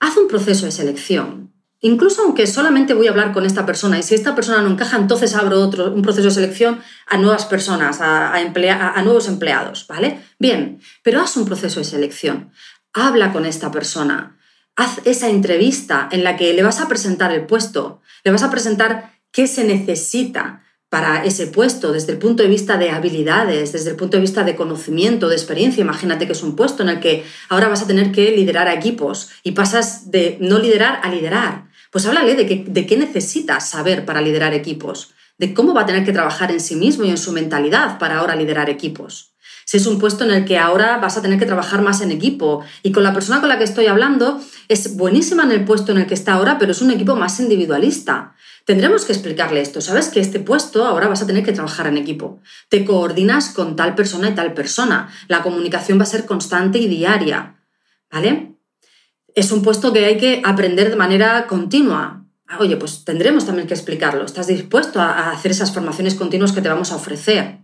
Haz 0.00 0.18
un 0.18 0.28
proceso 0.28 0.66
de 0.66 0.72
selección. 0.72 1.51
Incluso 1.82 2.22
aunque 2.22 2.46
solamente 2.46 2.94
voy 2.94 3.08
a 3.08 3.10
hablar 3.10 3.32
con 3.32 3.44
esta 3.44 3.66
persona 3.66 3.98
y 3.98 4.02
si 4.02 4.14
esta 4.14 4.34
persona 4.34 4.62
no 4.62 4.70
encaja, 4.70 4.96
entonces 4.96 5.34
abro 5.34 5.60
otro, 5.60 5.92
un 5.92 6.00
proceso 6.00 6.28
de 6.28 6.34
selección 6.34 6.80
a 7.06 7.18
nuevas 7.18 7.44
personas, 7.44 8.00
a, 8.00 8.34
a 8.34 9.02
nuevos 9.02 9.28
empleados, 9.28 9.86
¿vale? 9.88 10.20
Bien, 10.38 10.80
pero 11.02 11.20
haz 11.20 11.36
un 11.36 11.44
proceso 11.44 11.80
de 11.80 11.84
selección. 11.84 12.52
Habla 12.94 13.32
con 13.32 13.44
esta 13.44 13.70
persona 13.70 14.38
haz 14.76 15.00
esa 15.04 15.28
entrevista 15.28 16.08
en 16.12 16.24
la 16.24 16.36
que 16.36 16.52
le 16.54 16.62
vas 16.62 16.80
a 16.80 16.88
presentar 16.88 17.32
el 17.32 17.46
puesto, 17.46 18.00
le 18.24 18.30
vas 18.30 18.42
a 18.42 18.50
presentar 18.50 19.12
qué 19.30 19.46
se 19.46 19.64
necesita 19.64 20.62
para 20.88 21.24
ese 21.24 21.46
puesto 21.46 21.90
desde 21.90 22.12
el 22.12 22.18
punto 22.18 22.42
de 22.42 22.50
vista 22.50 22.76
de 22.76 22.90
habilidades, 22.90 23.72
desde 23.72 23.90
el 23.90 23.96
punto 23.96 24.18
de 24.18 24.20
vista 24.20 24.44
de 24.44 24.54
conocimiento, 24.54 25.30
de 25.30 25.36
experiencia. 25.36 25.80
Imagínate 25.80 26.26
que 26.26 26.32
es 26.32 26.42
un 26.42 26.54
puesto 26.54 26.82
en 26.82 26.90
el 26.90 27.00
que 27.00 27.24
ahora 27.48 27.68
vas 27.68 27.82
a 27.82 27.86
tener 27.86 28.12
que 28.12 28.30
liderar 28.32 28.68
a 28.68 28.74
equipos 28.74 29.30
y 29.42 29.52
pasas 29.52 30.10
de 30.10 30.36
no 30.40 30.58
liderar 30.58 31.00
a 31.02 31.08
liderar. 31.08 31.68
Pues 31.92 32.06
háblale 32.06 32.34
de, 32.34 32.86
qué 32.86 32.96
necesitas 32.96 33.70
saber 33.70 34.04
para 34.04 34.20
liderar 34.20 34.54
equipos, 34.54 35.14
de 35.38 35.54
cómo 35.54 35.74
va 35.74 35.82
a 35.82 35.86
tener 35.86 36.04
que 36.04 36.12
trabajar 36.12 36.50
en 36.50 36.58
sí 36.58 36.74
mismo 36.74 37.04
y 37.04 37.10
en 37.10 37.18
su 37.18 37.32
mentalidad 37.32 38.00
para 38.00 38.18
ahora 38.18 38.34
liderar 38.34 38.68
equipos 38.68 39.32
si 39.64 39.76
es 39.76 39.86
un 39.86 39.98
puesto 39.98 40.24
en 40.24 40.30
el 40.30 40.44
que 40.44 40.58
ahora 40.58 40.98
vas 40.98 41.16
a 41.16 41.22
tener 41.22 41.38
que 41.38 41.46
trabajar 41.46 41.82
más 41.82 42.00
en 42.00 42.10
equipo 42.10 42.64
y 42.82 42.92
con 42.92 43.02
la 43.02 43.12
persona 43.12 43.40
con 43.40 43.48
la 43.48 43.58
que 43.58 43.64
estoy 43.64 43.86
hablando 43.86 44.40
es 44.68 44.96
buenísima 44.96 45.44
en 45.44 45.52
el 45.52 45.64
puesto 45.64 45.92
en 45.92 45.98
el 45.98 46.06
que 46.06 46.14
está 46.14 46.34
ahora, 46.34 46.58
pero 46.58 46.72
es 46.72 46.82
un 46.82 46.90
equipo 46.90 47.16
más 47.16 47.38
individualista. 47.40 48.34
Tendremos 48.64 49.04
que 49.04 49.12
explicarle 49.12 49.60
esto. 49.60 49.80
Sabes 49.80 50.08
que 50.08 50.20
este 50.20 50.40
puesto 50.40 50.84
ahora 50.84 51.08
vas 51.08 51.22
a 51.22 51.26
tener 51.26 51.44
que 51.44 51.52
trabajar 51.52 51.86
en 51.86 51.96
equipo. 51.96 52.40
Te 52.68 52.84
coordinas 52.84 53.48
con 53.50 53.74
tal 53.74 53.94
persona 53.94 54.28
y 54.28 54.34
tal 54.34 54.54
persona. 54.54 55.08
La 55.26 55.42
comunicación 55.42 55.98
va 55.98 56.04
a 56.04 56.06
ser 56.06 56.26
constante 56.26 56.78
y 56.78 56.86
diaria. 56.86 57.56
¿Vale? 58.10 58.54
Es 59.34 59.50
un 59.50 59.62
puesto 59.62 59.92
que 59.92 60.04
hay 60.04 60.18
que 60.18 60.42
aprender 60.44 60.90
de 60.90 60.96
manera 60.96 61.46
continua. 61.46 62.26
Oye, 62.58 62.76
pues 62.76 63.04
tendremos 63.04 63.46
también 63.46 63.66
que 63.66 63.74
explicarlo. 63.74 64.24
¿Estás 64.24 64.46
dispuesto 64.46 65.00
a 65.00 65.30
hacer 65.30 65.52
esas 65.52 65.72
formaciones 65.72 66.14
continuas 66.14 66.52
que 66.52 66.60
te 66.60 66.68
vamos 66.68 66.92
a 66.92 66.96
ofrecer? 66.96 67.60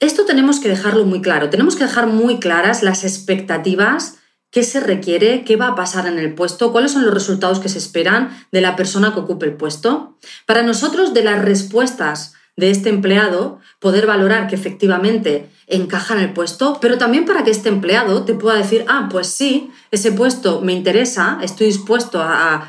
Esto 0.00 0.24
tenemos 0.26 0.60
que 0.60 0.68
dejarlo 0.68 1.04
muy 1.06 1.20
claro, 1.22 1.50
tenemos 1.50 1.74
que 1.74 1.84
dejar 1.84 2.06
muy 2.06 2.38
claras 2.38 2.84
las 2.84 3.02
expectativas, 3.02 4.18
qué 4.50 4.62
se 4.62 4.78
requiere, 4.78 5.42
qué 5.44 5.56
va 5.56 5.68
a 5.68 5.74
pasar 5.74 6.06
en 6.06 6.18
el 6.18 6.34
puesto, 6.34 6.70
cuáles 6.70 6.92
son 6.92 7.04
los 7.04 7.12
resultados 7.12 7.58
que 7.58 7.68
se 7.68 7.78
esperan 7.78 8.30
de 8.52 8.60
la 8.60 8.76
persona 8.76 9.12
que 9.12 9.20
ocupe 9.20 9.46
el 9.46 9.56
puesto. 9.56 10.16
Para 10.46 10.62
nosotros, 10.62 11.14
de 11.14 11.24
las 11.24 11.42
respuestas 11.44 12.34
de 12.58 12.72
este 12.72 12.88
empleado, 12.88 13.60
poder 13.78 14.04
valorar 14.04 14.48
que 14.48 14.56
efectivamente 14.56 15.48
encaja 15.68 16.14
en 16.14 16.20
el 16.20 16.32
puesto, 16.32 16.78
pero 16.80 16.98
también 16.98 17.24
para 17.24 17.44
que 17.44 17.52
este 17.52 17.68
empleado 17.68 18.24
te 18.24 18.34
pueda 18.34 18.56
decir, 18.56 18.84
ah, 18.88 19.08
pues 19.08 19.28
sí, 19.28 19.70
ese 19.92 20.10
puesto 20.10 20.60
me 20.60 20.72
interesa, 20.72 21.38
estoy 21.40 21.68
dispuesto 21.68 22.20
a, 22.20 22.66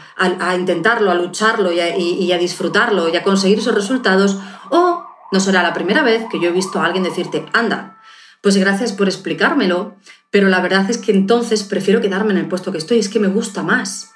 intentarlo, 0.56 1.10
a 1.10 1.16
lucharlo 1.16 1.72
y 1.72 1.80
a, 1.80 1.98
y 1.98 2.32
a 2.32 2.38
disfrutarlo 2.38 3.10
y 3.10 3.18
a 3.18 3.24
conseguir 3.24 3.58
esos 3.58 3.74
resultados, 3.74 4.38
o 4.70 5.08
no 5.32 5.40
será 5.40 5.64
la 5.64 5.74
primera 5.74 6.04
vez 6.04 6.24
que 6.32 6.40
yo 6.40 6.50
he 6.50 6.54
visto 6.54 6.80
a 6.80 6.86
alguien 6.86 7.04
decirte, 7.04 7.48
anda, 7.52 7.98
pues 8.42 8.58
gracias 8.58 8.94
por 8.94 9.08
explicármelo, 9.08 9.96
pero 10.30 10.50
la 10.50 10.62
verdad 10.62 10.88
es 10.88 11.00
que 11.00 11.12
entonces 11.12 11.64
prefiero 11.64 12.00
quedarme 12.00 12.34
en 12.34 12.38
el 12.38 12.48
puesto 12.48 12.72
que 12.72 12.78
estoy, 12.78 13.00
es 13.00 13.10
que 13.10 13.20
me 13.20 13.28
gusta 13.28 13.64
más, 13.64 14.12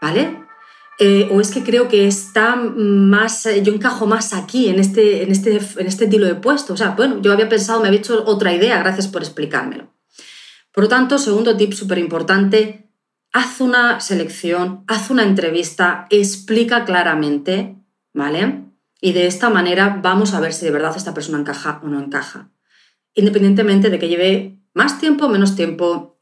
¿vale? 0.00 0.45
Eh, 0.98 1.28
o 1.30 1.40
es 1.40 1.50
que 1.50 1.62
creo 1.62 1.88
que 1.88 2.06
está 2.06 2.56
más, 2.56 3.44
eh, 3.44 3.62
yo 3.62 3.74
encajo 3.74 4.06
más 4.06 4.32
aquí, 4.32 4.68
en 4.68 4.78
este, 4.78 5.22
en, 5.22 5.30
este, 5.30 5.56
en 5.56 5.86
este 5.86 6.04
estilo 6.04 6.26
de 6.26 6.36
puesto. 6.36 6.72
O 6.72 6.76
sea, 6.76 6.90
bueno, 6.90 7.20
yo 7.20 7.32
había 7.32 7.48
pensado, 7.48 7.80
me 7.80 7.88
había 7.88 8.00
hecho 8.00 8.24
otra 8.26 8.54
idea, 8.54 8.78
gracias 8.78 9.08
por 9.08 9.22
explicármelo. 9.22 9.92
Por 10.72 10.84
lo 10.84 10.88
tanto, 10.88 11.18
segundo 11.18 11.56
tip 11.56 11.72
súper 11.72 11.98
importante, 11.98 12.90
haz 13.32 13.60
una 13.60 14.00
selección, 14.00 14.84
haz 14.86 15.10
una 15.10 15.22
entrevista, 15.22 16.06
explica 16.10 16.84
claramente, 16.84 17.76
¿vale? 18.14 18.64
Y 19.00 19.12
de 19.12 19.26
esta 19.26 19.50
manera 19.50 20.00
vamos 20.02 20.32
a 20.32 20.40
ver 20.40 20.54
si 20.54 20.64
de 20.64 20.70
verdad 20.70 20.96
esta 20.96 21.12
persona 21.14 21.38
encaja 21.38 21.80
o 21.82 21.88
no 21.88 22.00
encaja. 22.00 22.50
Independientemente 23.14 23.90
de 23.90 23.98
que 23.98 24.08
lleve 24.08 24.58
más 24.72 24.98
tiempo 24.98 25.26
o 25.26 25.28
menos 25.28 25.56
tiempo, 25.56 26.18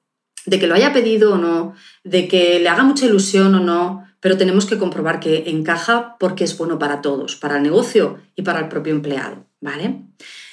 de 0.46 0.58
que 0.58 0.66
lo 0.66 0.74
haya 0.74 0.92
pedido 0.92 1.34
o 1.34 1.38
no, 1.38 1.74
de 2.02 2.28
que 2.28 2.58
le 2.58 2.68
haga 2.68 2.82
mucha 2.82 3.06
ilusión 3.06 3.54
o 3.54 3.60
no, 3.60 4.03
pero 4.24 4.38
tenemos 4.38 4.64
que 4.64 4.78
comprobar 4.78 5.20
que 5.20 5.50
encaja 5.50 6.16
porque 6.18 6.44
es 6.44 6.56
bueno 6.56 6.78
para 6.78 7.02
todos, 7.02 7.36
para 7.36 7.58
el 7.58 7.62
negocio 7.62 8.16
y 8.34 8.40
para 8.40 8.58
el 8.60 8.68
propio 8.68 8.94
empleado, 8.94 9.44
¿vale? 9.60 10.00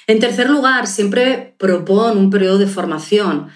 En 0.06 0.20
tercer 0.20 0.50
lugar, 0.50 0.86
siempre 0.86 1.54
propon 1.56 2.18
un 2.18 2.28
periodo 2.28 2.58
de 2.58 2.66
formación. 2.66 3.48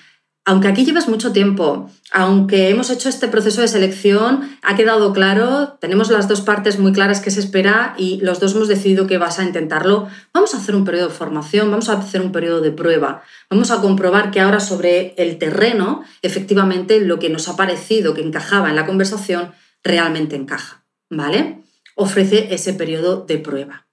Aunque 0.46 0.68
aquí 0.68 0.86
llevas 0.86 1.06
mucho 1.06 1.32
tiempo, 1.32 1.90
aunque 2.12 2.70
hemos 2.70 2.88
hecho 2.88 3.10
este 3.10 3.28
proceso 3.28 3.60
de 3.60 3.68
selección, 3.68 4.56
ha 4.62 4.74
quedado 4.74 5.12
claro, 5.12 5.76
tenemos 5.82 6.08
las 6.08 6.28
dos 6.28 6.40
partes 6.40 6.78
muy 6.78 6.94
claras 6.94 7.20
que 7.20 7.30
se 7.30 7.40
espera 7.40 7.94
y 7.98 8.18
los 8.22 8.40
dos 8.40 8.54
hemos 8.54 8.68
decidido 8.68 9.06
que 9.06 9.18
vas 9.18 9.38
a 9.38 9.44
intentarlo, 9.44 10.08
vamos 10.32 10.54
a 10.54 10.56
hacer 10.56 10.74
un 10.76 10.86
periodo 10.86 11.08
de 11.08 11.14
formación, 11.14 11.70
vamos 11.70 11.90
a 11.90 11.98
hacer 11.98 12.22
un 12.22 12.32
periodo 12.32 12.62
de 12.62 12.70
prueba, 12.70 13.22
vamos 13.50 13.70
a 13.70 13.82
comprobar 13.82 14.30
que 14.30 14.40
ahora 14.40 14.60
sobre 14.60 15.12
el 15.18 15.36
terreno, 15.36 16.04
efectivamente, 16.22 17.00
lo 17.00 17.18
que 17.18 17.28
nos 17.28 17.50
ha 17.50 17.56
parecido 17.56 18.14
que 18.14 18.22
encajaba 18.22 18.70
en 18.70 18.76
la 18.76 18.86
conversación 18.86 19.52
realmente 19.86 20.36
encaja, 20.36 20.84
¿vale? 21.10 21.62
Ofrece 21.94 22.54
ese 22.54 22.74
periodo 22.74 23.24
de 23.24 23.38
prueba. 23.38 23.88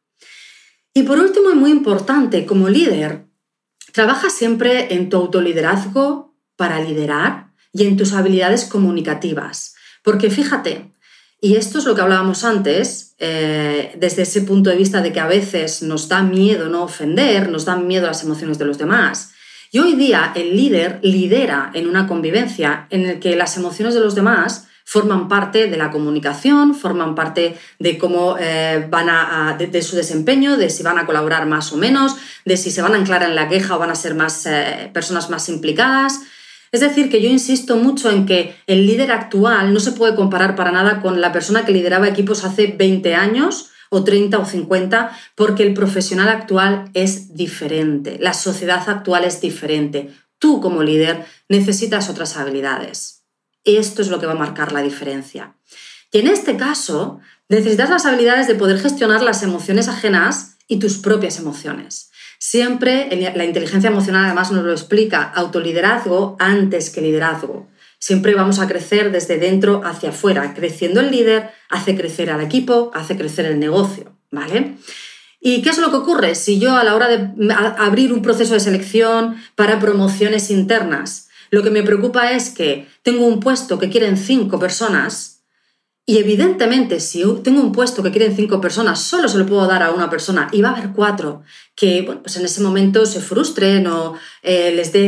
Y 0.93 1.03
por 1.03 1.19
último, 1.19 1.51
y 1.51 1.55
muy 1.55 1.71
importante, 1.71 2.45
como 2.45 2.69
líder, 2.69 3.25
trabaja 3.91 4.29
siempre 4.29 4.93
en 4.93 5.09
tu 5.09 5.17
autoliderazgo, 5.17 6.33
para 6.55 6.79
liderar 6.79 7.51
y 7.71 7.85
en 7.85 7.97
tus 7.97 8.13
habilidades 8.13 8.65
comunicativas. 8.65 9.75
Porque 10.03 10.29
fíjate, 10.29 10.91
y 11.41 11.55
esto 11.55 11.79
es 11.79 11.85
lo 11.85 11.95
que 11.95 12.01
hablábamos 12.01 12.43
antes, 12.43 13.15
eh, 13.17 13.93
desde 13.97 14.21
ese 14.21 14.41
punto 14.41 14.69
de 14.69 14.75
vista 14.75 15.01
de 15.01 15.12
que 15.12 15.19
a 15.19 15.27
veces 15.27 15.81
nos 15.81 16.07
da 16.07 16.23
miedo 16.23 16.69
no 16.69 16.83
ofender, 16.83 17.50
nos 17.50 17.65
dan 17.65 17.88
miedo 17.88 18.07
las 18.07 18.23
emociones 18.23 18.57
de 18.57 18.65
los 18.65 18.77
demás. 18.77 19.33
Y 19.71 19.79
hoy 19.79 19.95
día 19.95 20.31
el 20.35 20.55
líder 20.55 21.00
lidera 21.01 21.71
en 21.73 21.88
una 21.88 22.07
convivencia 22.07 22.88
en 22.91 23.07
la 23.07 23.19
que 23.19 23.35
las 23.35 23.57
emociones 23.57 23.95
de 23.95 24.01
los 24.01 24.15
demás 24.15 24.67
forman 24.86 25.28
parte 25.28 25.68
de 25.68 25.78
la 25.78 25.92
comunicación, 25.92 26.75
forman 26.75 27.16
parte 27.16 27.58
de 27.80 27.98
cómo 27.98 28.36
eh, 28.40 28.86
van 28.90 29.10
a, 29.10 29.56
de, 29.58 29.82
su 29.82 29.96
desempeño, 29.96 30.58
de 30.58 30.70
si 30.70 30.84
van 30.84 30.98
a 30.98 31.06
colaborar 31.06 31.46
más 31.46 31.72
o 31.74 31.78
menos, 31.78 32.16
de 32.46 32.58
si 32.58 32.72
se 32.72 32.82
van 32.82 32.94
a 32.94 32.98
anclar 32.98 33.24
en 33.24 33.36
la 33.36 33.50
queja 33.50 33.75
o 33.75 33.80
van 33.80 33.90
a 33.90 33.96
ser 33.96 34.16
más 34.16 34.46
eh, 34.46 34.90
personas 34.94 35.30
más 35.30 35.50
implicadas. 35.50 36.22
Es 36.72 36.82
decir, 36.82 37.10
que 37.10 37.22
yo 37.22 37.30
insisto 37.30 37.78
mucho 37.78 38.10
en 38.10 38.25
que 38.25 38.56
el 38.66 38.88
líder 38.88 39.12
actual 39.12 39.74
no 39.74 39.80
se 39.80 39.92
puede 39.92 40.16
comparar 40.16 40.56
para 40.56 40.72
nada 40.72 41.02
con 41.02 41.22
la 41.22 41.32
persona 41.32 41.66
que 41.66 41.72
lideraba 41.72 42.08
equipos 42.08 42.44
hace 42.44 42.68
20 42.68 43.13
años 43.16 43.70
o 43.90 44.04
30 44.04 44.40
o 44.40 44.46
50, 44.46 45.16
porque 45.36 45.62
el 45.62 45.75
profesional 45.75 46.30
actual 46.30 46.90
es 46.96 47.36
diferente, 47.36 48.18
la 48.20 48.34
sociedad 48.34 48.90
actual 48.90 49.24
es 49.24 49.40
diferente. 49.40 50.10
Tú 50.40 50.60
como 50.62 50.82
líder 50.82 51.25
necesitas 51.48 52.10
otras 52.10 52.36
habilidades. 52.36 53.23
Esto 53.63 54.01
es 54.01 54.10
lo 54.10 54.20
que 54.20 54.25
va 54.25 54.34
a 54.34 54.38
marcar 54.38 54.72
la 54.72 54.82
diferencia. 54.82 55.55
Y 56.12 56.20
en 56.20 56.27
este 56.27 56.58
caso, 56.58 57.20
necesitas 57.50 57.89
las 57.89 58.05
habilidades 58.05 58.48
de 58.48 58.55
poder 58.55 58.79
gestionar 58.79 59.22
las 59.22 59.43
emociones 59.43 59.88
ajenas 59.88 60.58
y 60.67 60.79
tus 60.79 60.98
propias 60.98 61.39
emociones. 61.39 62.12
Siempre 62.39 63.08
la 63.36 63.46
inteligencia 63.46 63.89
emocional 63.89 64.25
además 64.25 64.51
nos 64.51 64.65
lo 64.65 64.72
explica, 64.72 65.24
autoliderazgo 65.24 66.36
antes 66.39 66.89
que 66.89 67.01
liderazgo. 67.01 67.70
Siempre 68.00 68.36
vamos 68.36 68.60
a 68.60 68.67
crecer 68.67 69.13
desde 69.13 69.38
dentro 69.38 69.82
hacia 69.86 70.10
afuera. 70.10 70.53
Creciendo 70.53 71.00
el 71.00 71.10
líder 71.10 71.51
hace 71.70 71.96
crecer 71.96 72.29
al 72.29 72.41
equipo, 72.41 72.91
hace 72.93 73.15
crecer 73.15 73.46
el 73.46 73.60
negocio, 73.60 74.17
¿vale? 74.29 74.75
¿Y 75.39 75.62
qué 75.62 75.70
es 75.70 75.77
lo 75.77 75.89
que 75.89 75.98
ocurre 75.98 76.36
si 76.36 76.60
yo 76.60 76.75
a 76.75 76.84
la 76.84 76.96
hora 76.96 77.08
de 77.08 77.53
abrir 77.77 78.12
un 78.12 78.22
proceso 78.22 78.55
de 78.55 78.60
selección 78.60 79.38
para 79.55 79.79
promociones 79.79 80.51
internas, 80.51 81.29
lo 81.53 81.62
que 81.62 81.69
me 81.69 81.83
preocupa 81.83 82.31
es 82.31 82.50
que 82.50 82.88
tengo 83.03 83.27
un 83.27 83.39
puesto 83.39 83.77
que 83.77 83.88
quieren 83.88 84.17
cinco 84.17 84.57
personas 84.57 85.43
y 86.03 86.17
evidentemente, 86.17 87.00
si 87.00 87.24
tengo 87.43 87.62
un 87.62 87.72
puesto 87.72 88.01
que 88.01 88.10
quieren 88.10 88.36
cinco 88.36 88.60
personas, 88.60 89.03
solo 89.03 89.29
se 89.29 89.38
lo 89.38 89.45
puedo 89.45 89.67
dar 89.67 89.83
a 89.83 89.91
una 89.91 90.10
persona 90.10 90.48
y 90.51 90.63
va 90.63 90.69
a 90.69 90.72
haber 90.77 90.93
cuatro 90.93 91.43
que 91.75 92.19
pues 92.24 92.38
en 92.38 92.45
ese 92.45 92.60
momento 92.62 93.05
se 93.05 93.22
frustren 93.22 93.86
o 93.86 94.15
eh, 94.41 94.74
les 94.75 94.93
dé 94.93 95.05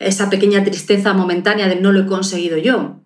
esa 0.00 0.30
pequeña 0.30 0.64
tristeza 0.64 1.12
momentánea 1.12 1.68
de 1.68 1.76
no 1.76 1.92
lo 1.92 2.00
he 2.00 2.06
conseguido 2.06 2.58
yo. 2.58 3.00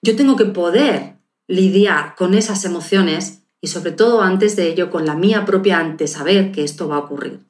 Yo 0.00 0.16
tengo 0.16 0.36
que 0.36 0.46
poder 0.46 1.16
lidiar 1.46 2.14
con 2.14 2.32
esas 2.32 2.64
emociones 2.64 3.42
y 3.60 3.66
sobre 3.66 3.92
todo 3.92 4.22
antes 4.22 4.56
de 4.56 4.68
ello 4.68 4.90
con 4.90 5.04
la 5.04 5.14
mía 5.14 5.44
propia 5.44 5.78
antes 5.78 6.12
saber 6.12 6.52
que 6.52 6.64
esto 6.64 6.88
va 6.88 6.96
a 6.96 7.00
ocurrir. 7.00 7.40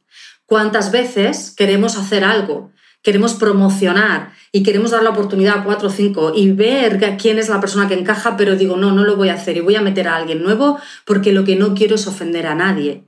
¿Cuántas 0.47 0.91
veces 0.91 1.55
queremos 1.57 1.97
hacer 1.97 2.25
algo, 2.25 2.74
queremos 3.05 3.35
promocionar 3.35 4.33
y 4.51 4.63
queremos 4.63 4.91
dar 4.91 5.03
la 5.03 5.11
oportunidad 5.11 5.59
a 5.59 5.65
cuatro 5.65 5.89
o 5.89 5.93
cinco 5.93 6.33
y 6.35 6.51
ver 6.51 6.99
quién 7.21 7.39
es 7.39 7.51
la 7.51 7.61
persona 7.61 7.87
que 7.87 7.95
encaja, 7.95 8.37
pero 8.37 8.57
digo, 8.57 8.77
no, 8.77 8.93
no 8.93 9.05
lo 9.05 9.15
voy 9.15 9.29
a 9.29 9.35
hacer 9.35 9.59
y 9.59 9.61
voy 9.61 9.77
a 9.77 9.83
meter 9.83 10.09
a 10.09 10.17
alguien 10.17 10.43
nuevo 10.43 10.79
porque 11.05 11.33
lo 11.33 11.45
que 11.45 11.55
no 11.55 11.75
quiero 11.75 11.95
es 11.95 12.07
ofender 12.07 12.47
a 12.47 12.55
nadie. 12.55 13.05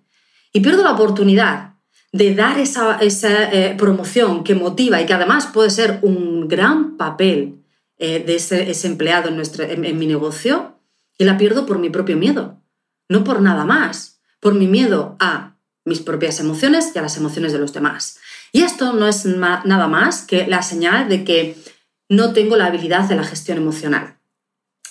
Y 0.53 0.61
pierdo 0.61 0.85
la 0.85 0.93
oportunidad 0.93 1.75
de 2.13 2.35
dar 2.35 2.59
esa, 2.61 2.99
eh, 3.01 3.75
promoción 3.79 4.45
que 4.45 4.55
motiva 4.55 5.01
y 5.01 5.07
que 5.07 5.15
además 5.15 5.47
puede 5.47 5.71
ser 5.71 5.99
un 6.03 6.47
gran 6.47 6.99
papel 6.99 7.65
eh, 7.99 8.23
de 8.25 8.37
ese, 8.37 8.87
empleado 8.87 9.31
en, 9.31 9.37
nuestro, 9.37 9.65
en 9.65 9.99
mi 9.99 10.07
negocio 10.07 10.79
y 11.17 11.25
la 11.25 11.39
pierdo 11.39 11.65
por 11.65 11.79
mi 11.79 11.89
propio 11.89 12.19
miedo, 12.19 12.61
no 13.09 13.25
por 13.25 13.41
nada 13.41 13.65
más, 13.65 14.21
por 14.41 14.55
mi 14.55 14.67
miedo 14.67 15.17
a 15.21 15.57
mis 15.87 16.01
propias 16.01 16.39
emociones 16.41 16.93
y 16.95 16.99
a 16.99 17.03
las 17.03 17.17
emociones 17.17 17.53
de 17.53 17.61
los 17.61 17.73
demás. 17.73 18.19
Y 18.57 18.63
esto 18.63 18.95
no 18.95 19.07
es 19.07 19.27
nada 19.27 19.87
más 19.87 20.23
que 20.23 20.47
la 20.47 20.63
señal 20.63 21.11
de 21.11 21.25
que 21.25 21.59
no 22.09 22.33
tengo 22.33 22.57
la 22.57 22.65
habilidad 22.65 23.07
de 23.07 23.15
la 23.15 23.23
gestión 23.23 23.59
emocional. 23.59 24.17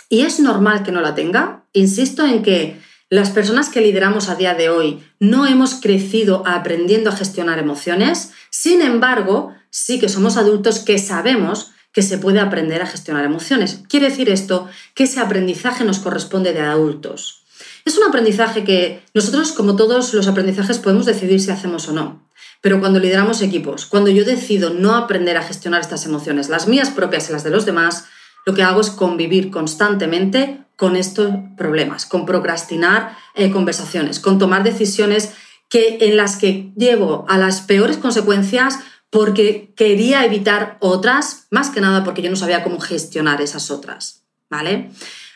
Y 0.07 0.21
es 0.21 0.39
normal 0.39 0.83
que 0.83 0.91
no 0.91 1.01
la 1.01 1.15
tenga. 1.15 1.65
Insisto 1.73 2.23
en 2.27 2.43
que 2.43 2.79
las 3.09 3.31
personas 3.31 3.69
que 3.69 3.81
lideramos 3.81 4.29
a 4.29 4.35
día 4.35 4.53
de 4.53 4.69
hoy 4.69 5.03
no 5.19 5.47
hemos 5.47 5.73
crecido 5.73 6.43
aprendiendo 6.45 7.09
a 7.09 7.15
gestionar 7.15 7.57
emociones, 7.57 8.33
sin 8.51 8.83
embargo, 8.83 9.55
sí 9.71 9.99
que 9.99 10.09
somos 10.09 10.37
adultos 10.37 10.77
que 10.77 10.99
sabemos 10.99 11.71
que 11.91 12.03
se 12.03 12.19
puede 12.19 12.41
aprender 12.41 12.83
a 12.83 12.85
gestionar 12.85 13.25
emociones. 13.25 13.79
Quiere 13.89 14.11
decir 14.11 14.29
esto 14.29 14.69
que 14.93 15.05
ese 15.05 15.19
aprendizaje 15.19 15.85
nos 15.85 15.97
corresponde 15.97 16.53
de 16.53 16.61
adultos. 16.61 17.47
Es 17.83 17.97
un 17.97 18.03
aprendizaje 18.03 18.63
que 18.63 19.01
nosotros, 19.15 19.53
como 19.53 19.75
todos 19.75 20.13
los 20.13 20.27
aprendizajes, 20.27 20.77
podemos 20.77 21.07
decidir 21.07 21.41
si 21.41 21.49
hacemos 21.49 21.89
o 21.89 21.93
no. 21.93 22.24
Pero 22.65 22.79
cuando 22.79 22.97
lideramos 22.97 23.43
equipos, 23.43 23.85
cuando 23.85 24.09
yo 24.09 24.25
decido 24.25 24.71
no 24.71 24.95
aprender 24.95 25.37
a 25.37 25.43
gestionar 25.43 25.81
estas 25.81 26.07
emociones, 26.07 26.49
las 26.49 26.67
mías 26.67 26.89
propias 26.89 27.29
y 27.29 27.31
las 27.31 27.43
de 27.43 27.51
los 27.51 27.63
demás, 27.63 28.05
lo 28.43 28.55
que 28.55 28.63
hago 28.63 28.81
es 28.81 28.89
convivir 28.89 29.51
constantemente 29.51 30.65
con 30.75 30.95
estos 30.95 31.29
problemas, 31.57 32.07
con 32.07 32.25
procrastinar 32.25 33.15
eh, 33.35 33.51
conversaciones, 33.51 34.19
con 34.19 34.39
tomar 34.39 34.63
decisiones 34.63 35.31
que, 35.69 35.99
en 36.01 36.17
las 36.17 36.37
que 36.37 36.71
llevo 36.75 37.27
a 37.29 37.37
las 37.37 37.61
peores 37.61 37.97
consecuencias 37.97 38.79
porque 39.11 39.71
quería 39.75 40.25
evitar 40.25 40.77
otras, 40.79 41.45
más 41.51 41.69
que 41.69 41.81
nada 41.81 42.03
porque 42.03 42.23
yo 42.23 42.31
no 42.31 42.35
sabía 42.35 42.63
cómo 42.63 42.79
gestionar 42.79 43.43
esas 43.43 43.69
otras, 43.69 44.23
¿vale? 44.49 44.89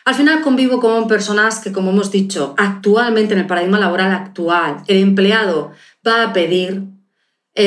Al 0.04 0.16
final 0.16 0.40
convivo 0.40 0.80
con 0.80 1.06
personas 1.06 1.60
que, 1.60 1.70
como 1.70 1.92
hemos 1.92 2.10
dicho, 2.10 2.56
actualmente 2.58 3.34
en 3.34 3.38
el 3.38 3.46
paradigma 3.46 3.78
laboral 3.78 4.10
actual, 4.10 4.82
el 4.88 4.96
empleado 4.96 5.70
va 6.04 6.24
a 6.24 6.32
pedir, 6.32 6.86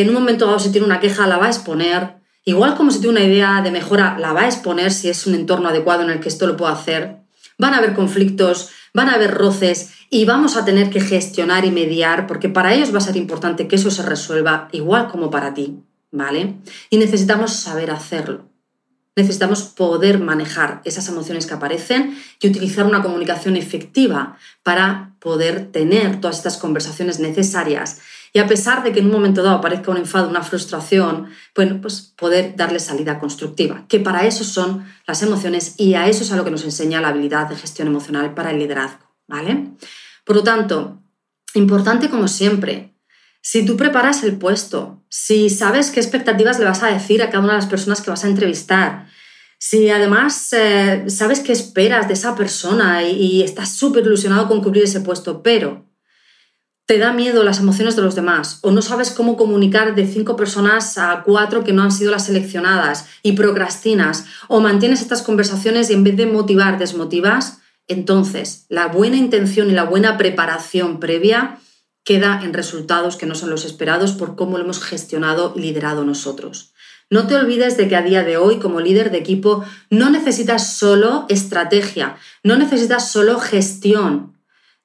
en 0.02 0.10
un 0.10 0.16
momento 0.16 0.46
dado 0.46 0.60
si 0.60 0.72
tiene 0.72 0.88
una 0.88 1.00
queja 1.00 1.28
la 1.28 1.38
va 1.38 1.48
a 1.48 1.50
exponer, 1.50 2.16
igual 2.46 2.76
como 2.76 2.92
si 2.92 3.00
tiene 3.00 3.18
una 3.18 3.26
idea 3.26 3.62
de 3.62 3.72
mejora 3.72 4.18
la 4.18 4.34
va 4.34 4.42
a 4.42 4.46
exponer 4.48 4.92
si 4.92 5.10
es 5.10 5.28
un 5.28 5.36
entorno 5.36 5.70
adecuado 5.70 6.04
en 6.04 6.10
el 6.10 6.20
que 6.20 6.30
esto 6.30 6.48
lo 6.48 6.58
pueda 6.58 6.74
hacer. 6.74 7.18
Van 7.58 7.74
a 7.74 7.78
haber 7.78 7.94
conflictos, 7.94 8.70
van 8.94 9.10
a 9.10 9.14
haber 9.14 9.34
roces 9.34 9.92
y 10.10 10.26
vamos 10.26 10.58
a 10.58 10.66
tener 10.66 10.90
que 10.90 11.02
gestionar 11.02 11.66
y 11.66 11.72
mediar 11.72 12.28
porque 12.28 12.50
para 12.50 12.74
ellos 12.74 12.94
va 12.94 12.98
a 12.98 13.02
ser 13.02 13.18
importante 13.18 13.68
que 13.68 13.76
eso 13.76 13.92
se 13.92 14.04
resuelva 14.04 14.68
igual 14.72 15.10
como 15.10 15.30
para 15.30 15.54
ti, 15.54 15.80
¿vale? 16.12 16.56
Y 16.90 16.98
necesitamos 16.98 17.54
saber 17.54 17.92
hacerlo. 17.92 18.46
Necesitamos 19.16 19.62
poder 19.62 20.20
manejar 20.20 20.82
esas 20.86 21.08
emociones 21.08 21.46
que 21.46 21.54
aparecen 21.54 22.18
y 22.42 22.48
utilizar 22.48 22.86
una 22.86 23.04
comunicación 23.04 23.56
efectiva 23.56 24.38
para 24.64 25.14
poder 25.20 25.72
tener 25.72 26.20
todas 26.20 26.38
estas 26.38 26.58
conversaciones 26.58 27.20
necesarias 27.20 28.00
y 28.36 28.40
a 28.40 28.48
pesar 28.48 28.84
de 28.84 28.92
que 28.92 29.00
en 29.00 29.06
un 29.06 29.12
momento 29.12 29.44
dado 29.44 29.58
aparezca 29.58 29.92
un 29.92 29.98
enfado, 29.98 30.28
una 30.28 30.42
frustración, 30.42 31.30
bueno, 31.56 31.80
pues 31.80 32.02
poder 32.18 32.56
darle 32.56 32.80
salida 32.80 33.20
constructiva, 33.20 33.86
que 33.88 34.00
para 34.00 34.26
eso 34.26 34.44
son 34.44 34.84
las 35.06 35.22
emociones 35.22 35.76
y 35.78 35.94
a 35.94 36.08
eso 36.08 36.24
es 36.24 36.32
a 36.32 36.36
lo 36.36 36.44
que 36.44 36.50
nos 36.50 36.64
enseña 36.64 37.00
la 37.00 37.10
habilidad 37.10 37.48
de 37.48 37.56
gestión 37.56 37.88
emocional 37.88 38.34
para 38.34 38.50
el 38.50 38.58
liderazgo, 38.58 39.06
¿vale? 39.28 39.70
Por 40.26 40.38
lo 40.38 40.44
tanto, 40.44 41.04
importante 41.54 42.10
como 42.10 42.28
siempre, 42.28 42.96
si 43.40 43.66
tú 43.66 43.78
preparas 43.78 44.24
el 44.24 44.38
puesto, 44.38 45.04
si 45.10 45.52
sabes 45.52 45.92
qué 45.92 46.00
expectativas 46.00 46.58
le 46.58 46.66
vas 46.66 46.82
a 46.82 46.88
decir 46.88 47.22
a 47.22 47.30
cada 47.30 47.44
una 47.44 47.54
de 47.54 47.60
las 47.60 47.70
personas 47.70 48.02
que 48.02 48.10
vas 48.10 48.24
a 48.24 48.30
entrevistar, 48.30 49.10
si 49.60 49.92
además 49.92 50.52
eh, 50.54 51.06
sabes 51.08 51.42
qué 51.42 51.52
esperas 51.52 52.08
de 52.08 52.16
esa 52.16 52.36
persona 52.36 53.04
y, 53.04 53.12
y 53.12 53.44
estás 53.44 53.74
súper 53.74 54.04
ilusionado 54.04 54.48
con 54.48 54.64
cubrir 54.64 54.86
ese 54.86 55.02
puesto, 55.02 55.44
pero 55.44 55.86
te 56.86 56.98
da 56.98 57.14
miedo 57.14 57.44
las 57.44 57.60
emociones 57.60 57.96
de 57.96 58.02
los 58.02 58.16
demás 58.16 58.60
o 58.62 58.72
no 58.72 58.82
sabes 58.82 59.12
cómo 59.12 59.38
comunicar 59.38 59.96
de 59.96 60.06
cinco 60.06 60.36
personas 60.36 60.98
a 60.98 61.24
cuatro 61.26 61.64
que 61.64 61.74
no 61.74 61.82
han 61.82 61.92
sido 61.92 62.12
las 62.12 62.26
seleccionadas 62.26 63.06
y 63.24 63.34
procrastinas 63.34 64.26
o 64.50 64.60
mantienes 64.60 65.02
estas 65.02 65.22
conversaciones 65.22 65.90
y 65.90 65.94
en 65.94 66.04
vez 66.04 66.18
de 66.18 66.26
motivar 66.26 66.78
desmotivas, 66.78 67.60
entonces 67.88 68.66
la 68.70 68.88
buena 68.88 69.18
intención 69.18 69.70
y 69.70 69.74
la 69.74 69.86
buena 69.86 70.18
preparación 70.18 71.00
previa 71.00 71.60
queda 72.04 72.42
en 72.44 72.54
resultados 72.54 73.16
que 73.16 73.26
no 73.26 73.36
son 73.36 73.50
los 73.50 73.64
esperados 73.64 74.12
por 74.12 74.36
cómo 74.36 74.58
lo 74.58 74.66
hemos 74.66 74.84
gestionado 74.84 75.54
y 75.56 75.62
liderado 75.62 76.04
nosotros. 76.04 76.74
No 77.10 77.28
te 77.28 77.36
olvides 77.36 77.78
de 77.78 77.88
que 77.88 77.96
a 77.96 78.02
día 78.02 78.24
de 78.24 78.38
hoy, 78.38 78.58
como 78.60 78.82
líder 78.82 79.12
de 79.12 79.20
equipo, 79.20 79.64
no 79.90 80.10
necesitas 80.10 80.76
solo 80.76 81.26
estrategia, 81.30 82.18
no 82.44 82.58
necesitas 82.58 83.12
solo 83.12 83.40
gestión, 83.40 84.33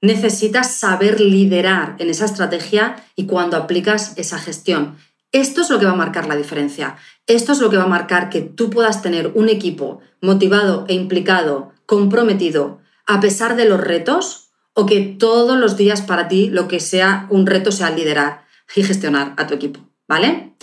necesitas 0.00 0.74
saber 0.74 1.20
liderar 1.20 1.96
en 1.98 2.10
esa 2.10 2.24
estrategia 2.24 3.04
y 3.16 3.26
cuando 3.26 3.56
aplicas 3.56 4.12
esa 4.16 4.38
gestión. 4.38 4.96
Esto 5.32 5.60
es 5.60 5.70
lo 5.70 5.78
que 5.78 5.86
va 5.86 5.92
a 5.92 5.96
marcar 5.96 6.26
la 6.26 6.36
diferencia. 6.36 6.96
Esto 7.26 7.52
es 7.52 7.60
lo 7.60 7.68
que 7.68 7.76
va 7.76 7.84
a 7.84 7.88
marcar 7.88 8.30
que 8.30 8.40
tú 8.40 8.70
puedas 8.70 9.02
tener 9.02 9.32
un 9.34 9.48
equipo 9.48 10.00
motivado 10.22 10.86
e 10.88 10.94
implicado, 10.94 11.72
comprometido, 11.84 12.80
a 13.06 13.20
pesar 13.20 13.56
de 13.56 13.66
los 13.66 13.80
retos, 13.80 14.50
o 14.72 14.86
que 14.86 15.00
todos 15.00 15.58
los 15.58 15.76
días 15.76 16.02
para 16.02 16.28
ti 16.28 16.48
lo 16.48 16.68
que 16.68 16.80
sea 16.80 17.26
un 17.30 17.46
reto 17.46 17.72
sea 17.72 17.90
liderar 17.90 18.46
y 18.74 18.84
gestionar 18.84 19.34
a 19.36 19.46
tu 19.46 19.54
equipo. 19.54 19.80
¿Vale? 20.06 20.54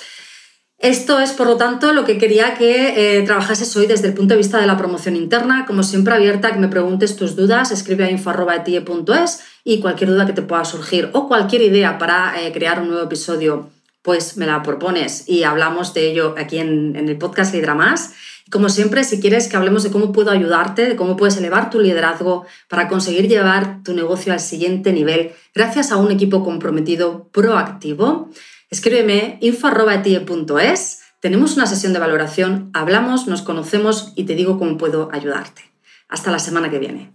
Esto 0.85 1.19
es, 1.19 1.31
por 1.31 1.47
lo 1.47 1.57
tanto, 1.57 1.93
lo 1.93 2.05
que 2.05 2.19
quería 2.19 2.53
que 2.53 3.17
eh, 3.17 3.23
trabajases 3.23 3.75
hoy 3.75 3.87
desde 3.87 4.07
el 4.07 4.13
punto 4.13 4.35
de 4.35 4.37
vista 4.37 4.61
de 4.61 4.67
la 4.67 4.77
promoción 4.77 5.15
interna. 5.15 5.65
Como 5.65 5.81
siempre, 5.81 6.13
abierta 6.13 6.53
que 6.53 6.59
me 6.59 6.67
preguntes 6.67 7.15
tus 7.15 7.35
dudas, 7.35 7.71
escribe 7.71 8.05
a 8.05 8.11
info.etie.es 8.11 9.39
y 9.63 9.79
cualquier 9.79 10.11
duda 10.11 10.27
que 10.27 10.33
te 10.33 10.43
pueda 10.43 10.63
surgir 10.63 11.09
o 11.13 11.27
cualquier 11.27 11.63
idea 11.63 11.97
para 11.97 12.39
eh, 12.39 12.51
crear 12.53 12.79
un 12.79 12.89
nuevo 12.89 13.03
episodio, 13.03 13.71
pues 14.03 14.37
me 14.37 14.45
la 14.45 14.61
propones 14.61 15.27
y 15.27 15.41
hablamos 15.41 15.95
de 15.95 16.11
ello 16.11 16.35
aquí 16.37 16.59
en, 16.59 16.95
en 16.95 17.09
el 17.09 17.17
podcast 17.17 17.51
Lidera 17.51 17.73
Más. 17.73 18.13
Como 18.51 18.69
siempre, 18.69 19.03
si 19.03 19.19
quieres 19.19 19.47
que 19.47 19.57
hablemos 19.57 19.81
de 19.81 19.89
cómo 19.89 20.11
puedo 20.11 20.29
ayudarte, 20.29 20.85
de 20.85 20.95
cómo 20.95 21.17
puedes 21.17 21.35
elevar 21.37 21.71
tu 21.71 21.79
liderazgo 21.79 22.45
para 22.67 22.87
conseguir 22.87 23.27
llevar 23.27 23.81
tu 23.83 23.95
negocio 23.95 24.33
al 24.33 24.39
siguiente 24.39 24.93
nivel 24.93 25.31
gracias 25.55 25.91
a 25.91 25.97
un 25.97 26.11
equipo 26.11 26.43
comprometido 26.43 27.27
proactivo, 27.31 28.29
Escríbeme 28.75 29.37
info.tie.es, 29.39 30.99
tenemos 31.21 31.55
una 31.55 31.65
sesión 31.65 31.93
de 31.93 31.99
valoración, 31.99 32.71
hablamos, 32.73 33.25
nos 33.25 33.41
conocemos 33.41 34.11
y 34.17 34.25
te 34.25 34.35
digo 34.35 34.59
cómo 34.59 34.77
puedo 34.77 35.09
ayudarte. 35.13 35.61
Hasta 36.09 36.29
la 36.29 36.39
semana 36.39 36.69
que 36.69 36.79
viene. 36.79 37.14